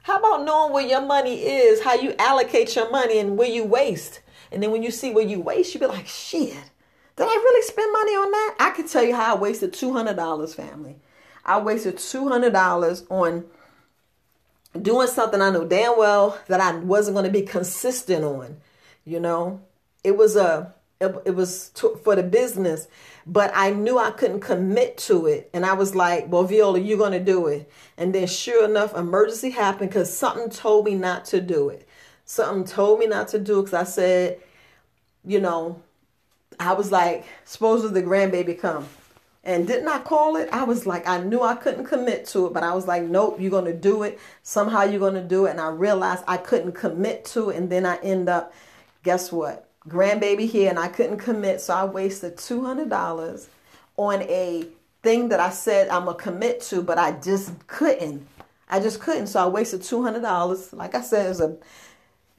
How 0.04 0.17
about 0.17 0.45
knowing 0.45 0.74
where 0.74 0.86
your 0.86 1.02
money 1.02 1.43
is, 1.43 1.84
how 1.84 1.93
you 1.93 2.15
allocate 2.17 2.76
your 2.76 2.89
money 2.89 3.19
and 3.19 3.38
where 3.38 3.50
you 3.50 3.63
waste? 3.63 4.21
And 4.52 4.62
then 4.62 4.71
when 4.71 4.84
you 4.84 4.91
see 4.91 5.12
where 5.13 5.26
you 5.26 5.39
waste, 5.39 5.74
you 5.74 5.80
be 5.80 5.86
like, 5.86 6.08
shit, 6.08 6.54
did 7.15 7.24
I 7.24 7.36
really 7.36 7.62
spend 7.62 7.91
money 7.93 8.12
on 8.12 8.32
that? 8.32 8.56
I 8.60 8.71
can 8.71 8.88
tell 8.88 9.04
you 9.04 9.15
how 9.15 9.36
I 9.36 9.39
wasted 9.39 9.74
$200, 9.74 10.56
family. 10.56 10.97
I 11.45 11.60
wasted 11.60 11.97
$200 11.97 13.12
on 13.12 13.45
doing 14.82 15.08
something 15.08 15.41
I 15.41 15.50
know 15.50 15.65
damn 15.65 15.97
well 15.97 16.38
that 16.47 16.62
I 16.62 16.76
wasn't 16.78 17.15
going 17.15 17.26
to 17.26 17.32
be 17.32 17.43
consistent 17.43 18.24
on. 18.24 18.58
You 19.06 19.19
know, 19.19 19.62
it 20.04 20.17
was 20.17 20.36
a 20.36 20.74
it, 21.01 21.15
it 21.25 21.35
was 21.35 21.69
to, 21.69 21.99
for 22.03 22.15
the 22.15 22.23
business, 22.23 22.87
but 23.25 23.51
I 23.53 23.71
knew 23.71 23.97
I 23.97 24.11
couldn't 24.11 24.41
commit 24.41 24.97
to 24.99 25.25
it. 25.25 25.49
And 25.53 25.65
I 25.65 25.73
was 25.73 25.95
like, 25.95 26.31
well, 26.31 26.43
Viola, 26.43 26.79
you're 26.79 26.97
going 26.97 27.11
to 27.11 27.19
do 27.19 27.47
it. 27.47 27.69
And 27.97 28.13
then 28.13 28.27
sure 28.27 28.65
enough, 28.65 28.95
emergency 28.95 29.49
happened 29.49 29.89
because 29.89 30.15
something 30.15 30.49
told 30.49 30.85
me 30.85 30.95
not 30.95 31.25
to 31.25 31.41
do 31.41 31.69
it. 31.69 31.87
Something 32.25 32.63
told 32.63 32.99
me 32.99 33.07
not 33.07 33.27
to 33.29 33.39
do 33.39 33.59
it 33.59 33.63
because 33.63 33.87
I 33.87 33.89
said, 33.89 34.39
you 35.25 35.39
know, 35.39 35.81
I 36.59 36.73
was 36.73 36.91
like, 36.91 37.25
suppose 37.45 37.89
the 37.91 38.03
grandbaby 38.03 38.59
come. 38.59 38.87
And 39.43 39.65
didn't 39.65 39.87
I 39.87 39.99
call 39.99 40.35
it? 40.35 40.49
I 40.51 40.63
was 40.63 40.85
like, 40.85 41.07
I 41.07 41.19
knew 41.19 41.41
I 41.41 41.55
couldn't 41.55 41.85
commit 41.85 42.27
to 42.27 42.45
it, 42.45 42.53
but 42.53 42.61
I 42.61 42.75
was 42.75 42.87
like, 42.87 43.01
nope, 43.01 43.37
you're 43.39 43.49
going 43.49 43.65
to 43.65 43.73
do 43.73 44.03
it. 44.03 44.19
Somehow 44.43 44.83
you're 44.83 44.99
going 44.99 45.15
to 45.15 45.23
do 45.23 45.47
it. 45.47 45.51
And 45.51 45.59
I 45.59 45.69
realized 45.69 46.23
I 46.27 46.37
couldn't 46.37 46.73
commit 46.73 47.25
to 47.25 47.49
it. 47.49 47.57
And 47.57 47.67
then 47.67 47.87
I 47.87 47.95
end 47.97 48.29
up, 48.29 48.53
guess 49.03 49.31
what? 49.31 49.70
Grandbaby 49.88 50.48
here, 50.48 50.70
and 50.70 50.80
I 50.80 50.88
couldn't 50.88 51.17
commit. 51.17 51.62
So 51.62 51.74
I 51.74 51.86
wasted 51.86 52.38
$200 52.38 53.48
on 53.98 54.22
a 54.24 54.67
thing 55.04 55.30
that 55.30 55.39
I 55.39 55.50
said 55.50 55.89
I'm 55.89 56.06
going 56.06 56.17
to 56.17 56.24
commit 56.24 56.62
to, 56.62 56.82
but 56.82 56.98
I 56.98 57.13
just 57.13 57.67
couldn't. 57.67 58.28
I 58.70 58.80
just 58.80 59.00
couldn't. 59.00 59.28
So 59.28 59.44
I 59.44 59.48
wasted 59.48 59.82
$200. 59.82 60.74
Like 60.74 60.96
I 60.96 61.02
said, 61.02 61.26
it 61.26 61.30
was 61.30 61.41
a, 61.41 61.58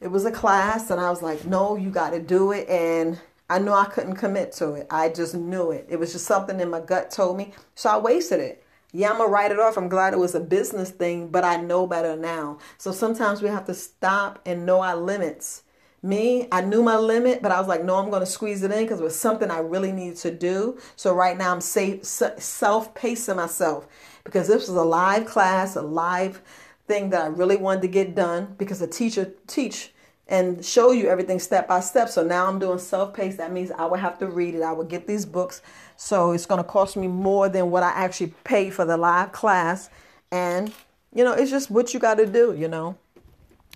it 0.01 0.09
was 0.09 0.25
a 0.25 0.31
class, 0.31 0.91
and 0.91 1.01
I 1.01 1.11
was 1.11 1.23
like, 1.23 1.45
no, 1.45 1.77
you 1.77 1.91
got 1.91 2.11
to 2.11 2.21
do 2.21 2.53
it. 2.53 2.69
And 2.69 3.19
I 3.51 3.59
knew 3.59 3.73
I 3.73 3.85
couldn't 3.85 4.17
commit 4.17 4.53
to 4.53 4.73
it. 4.75 4.87
I 4.91 5.09
just 5.11 5.35
knew 5.35 5.73
it. 5.73 5.87
It 5.91 5.99
was 5.99 6.13
just 6.13 6.27
something 6.27 6.59
in 6.61 6.71
my 6.71 6.81
gut 6.81 7.11
told 7.11 7.37
me. 7.37 7.53
So 7.75 7.91
I 7.91 7.99
wasted 7.99 8.41
it. 8.41 8.65
Yeah, 8.93 9.11
I'm 9.11 9.17
going 9.17 9.29
to 9.29 9.33
write 9.33 9.51
it 9.51 9.59
off. 9.59 9.77
I'm 9.77 9.89
glad 9.89 10.13
it 10.13 10.19
was 10.19 10.35
a 10.35 10.41
business 10.41 10.91
thing, 10.91 11.29
but 11.29 11.45
I 11.45 11.57
know 11.57 11.87
better 11.87 12.17
now. 12.17 12.59
So 12.79 12.93
sometimes 12.93 13.43
we 13.43 13.49
have 13.49 13.67
to 13.67 13.75
stop 13.75 14.39
and 14.47 14.65
know 14.65 14.83
our 14.83 14.97
limits. 14.97 15.63
Me, 16.05 16.49
I 16.51 16.63
knew 16.63 16.83
my 16.83 16.97
limit, 16.97 17.43
but 17.43 17.53
I 17.53 17.61
was 17.61 17.69
like, 17.69 17.85
no, 17.85 17.97
I'm 17.97 18.11
going 18.11 18.21
to 18.21 18.27
squeeze 18.27 18.63
it 18.65 18.73
in 18.73 18.83
because 18.83 19.01
it 19.01 19.05
was 19.05 19.19
something 19.19 19.51
I 19.51 19.59
really 19.59 19.93
needed 19.93 20.17
to 20.19 20.33
do. 20.33 20.79
So 20.97 21.15
right 21.15 21.39
now 21.39 21.53
I'm 21.53 21.61
safe, 21.61 22.05
self 22.05 22.93
pacing 22.95 23.37
myself 23.37 23.87
because 24.25 24.49
this 24.49 24.69
was 24.69 24.77
a 24.77 24.83
live 24.83 25.27
class, 25.27 25.77
a 25.77 25.83
live 25.83 26.43
thing 26.89 27.11
that 27.11 27.23
I 27.23 27.27
really 27.27 27.57
wanted 27.57 27.83
to 27.83 27.89
get 27.89 28.15
done 28.17 28.55
because 28.59 28.83
a 28.83 28.87
teacher 28.89 29.33
teach 29.47 29.93
and 30.29 30.65
show 30.65 30.93
you 30.93 31.09
everything 31.09 31.39
step 31.39 31.69
by 31.69 31.81
step. 31.81 32.09
So 32.09 32.25
now 32.25 32.47
I'm 32.47 32.59
doing 32.59 32.79
self 32.79 33.15
paced. 33.15 33.39
That 33.39 33.53
means 33.53 33.71
I 33.71 33.85
would 33.85 34.01
have 34.01 34.19
to 34.19 34.27
read 34.27 34.55
it. 34.55 34.63
I 34.63 34.73
would 34.73 34.89
get 34.89 35.07
these 35.07 35.27
books. 35.27 35.63
So 35.97 36.33
it's 36.33 36.47
going 36.47 36.63
to 36.63 36.69
cost 36.69 36.97
me 36.97 37.07
more 37.07 37.49
than 37.49 37.71
what 37.71 37.83
I 37.83 37.91
actually 37.91 38.35
paid 38.45 38.75
for 38.75 38.85
the 38.85 38.97
live 38.97 39.33
class. 39.33 39.91
And, 40.31 40.73
you 41.15 41.23
know, 41.23 41.33
it's 41.33 41.51
just 41.51 41.71
what 41.71 41.93
you 41.93 42.01
got 42.01 42.15
to 42.15 42.27
do, 42.27 42.55
you 42.55 42.67
know. 42.67 42.97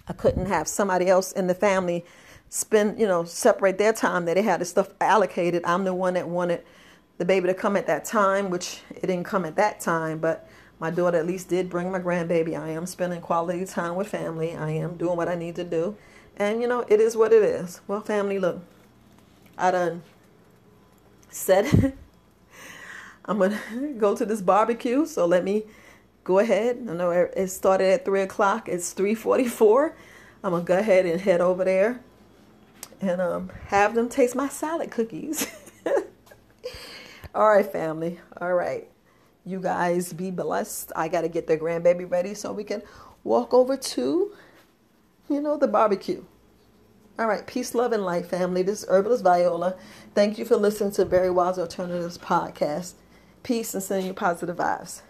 I 0.09 0.12
couldn't 0.12 0.47
have 0.47 0.69
somebody 0.69 1.09
else 1.09 1.33
in 1.33 1.47
the 1.47 1.55
family 1.55 2.05
spend, 2.49 2.99
you 2.99 3.07
know, 3.07 3.25
separate 3.25 3.79
their 3.79 3.92
time 3.92 4.25
that 4.27 4.35
they 4.35 4.42
had 4.42 4.61
the 4.61 4.64
stuff 4.64 4.90
allocated. 5.01 5.62
I'm 5.64 5.85
the 5.85 5.95
one 5.95 6.14
that 6.14 6.29
wanted 6.29 6.62
the 7.19 7.25
baby 7.25 7.49
to 7.49 7.55
come 7.55 7.77
at 7.77 7.87
that 7.87 8.05
time, 8.05 8.51
which 8.51 8.81
it 8.90 9.07
didn't 9.07 9.25
come 9.25 9.45
at 9.45 9.57
that 9.57 9.81
time, 9.81 10.19
but 10.19 10.49
my 10.79 10.90
daughter 10.90 11.19
at 11.19 11.27
least 11.27 11.49
did 11.49 11.71
bring 11.71 11.90
my 11.90 11.99
grandbaby. 11.99 12.59
I 12.59 12.69
am 12.71 12.87
spending 12.87 13.21
quality 13.21 13.64
time 13.64 13.97
with 13.97 14.09
family. 14.09 14.55
I 14.55 14.71
am 14.71 14.97
doing 14.97 15.16
what 15.16 15.29
I 15.29 15.35
need 15.35 15.57
to 15.57 15.64
do. 15.64 15.97
And 16.37 16.61
you 16.61 16.69
know, 16.69 16.85
it 16.88 17.01
is 17.01 17.16
what 17.16 17.33
it 17.33 17.42
is. 17.42 17.81
Well, 17.88 18.01
family, 18.01 18.38
look, 18.38 18.61
I 19.57 19.71
done 19.71 20.03
said 21.31 21.95
I'm 23.25 23.38
gonna 23.38 23.59
go 23.99 24.14
to 24.14 24.25
this 24.25 24.40
barbecue, 24.42 25.07
so 25.07 25.27
let 25.27 25.42
me 25.42 25.64
go 26.27 26.41
ahead. 26.41 26.87
I 26.91 26.93
know 26.93 27.11
it 27.11 27.49
started 27.49 27.87
at 27.93 28.05
three 28.05 28.21
o'clock. 28.21 28.69
It's 28.69 28.93
three 28.93 29.15
forty-four. 29.15 29.97
I'm 30.43 30.51
gonna 30.53 30.65
go 30.65 30.79
ahead 30.79 31.07
and 31.07 31.21
head 31.21 31.41
over 31.41 31.65
there 31.65 32.01
and 33.01 33.21
um, 33.21 33.51
have 33.69 33.95
them 33.95 34.09
taste 34.09 34.35
my 34.35 34.49
salad 34.49 34.91
cookies. 34.91 35.47
All 37.35 37.49
right, 37.49 37.71
family. 37.71 38.21
All 38.41 38.55
right, 38.55 38.89
you 39.45 39.61
guys 39.61 40.12
be 40.12 40.31
blessed. 40.31 40.93
I 40.97 41.09
gotta 41.09 41.29
get 41.29 41.47
the 41.47 41.57
grandbaby 41.57 42.11
ready 42.11 42.35
so 42.35 42.53
we 42.53 42.65
can 42.65 42.83
walk 43.25 43.55
over 43.55 43.77
to 43.77 44.33
you 45.29 45.41
know, 45.41 45.57
the 45.57 45.69
barbecue. 45.69 46.25
All 47.19 47.27
right, 47.27 47.47
peace, 47.47 47.75
love, 47.75 47.93
and 47.93 48.05
light, 48.05 48.27
family. 48.27 48.62
This 48.62 48.83
is 48.83 48.89
Herbalist 48.89 49.25
Viola. 49.25 49.77
Thank 50.15 50.39
you 50.39 50.45
for 50.45 50.57
listening 50.57 50.93
to 50.93 51.05
Very 51.05 51.31
Wise 51.31 51.59
Alternatives 51.59 52.19
podcast. 52.19 52.95
Peace 53.43 53.73
and 53.75 53.83
sending 53.83 54.07
you 54.07 54.15
positive 54.15 54.57
vibes. 54.57 55.03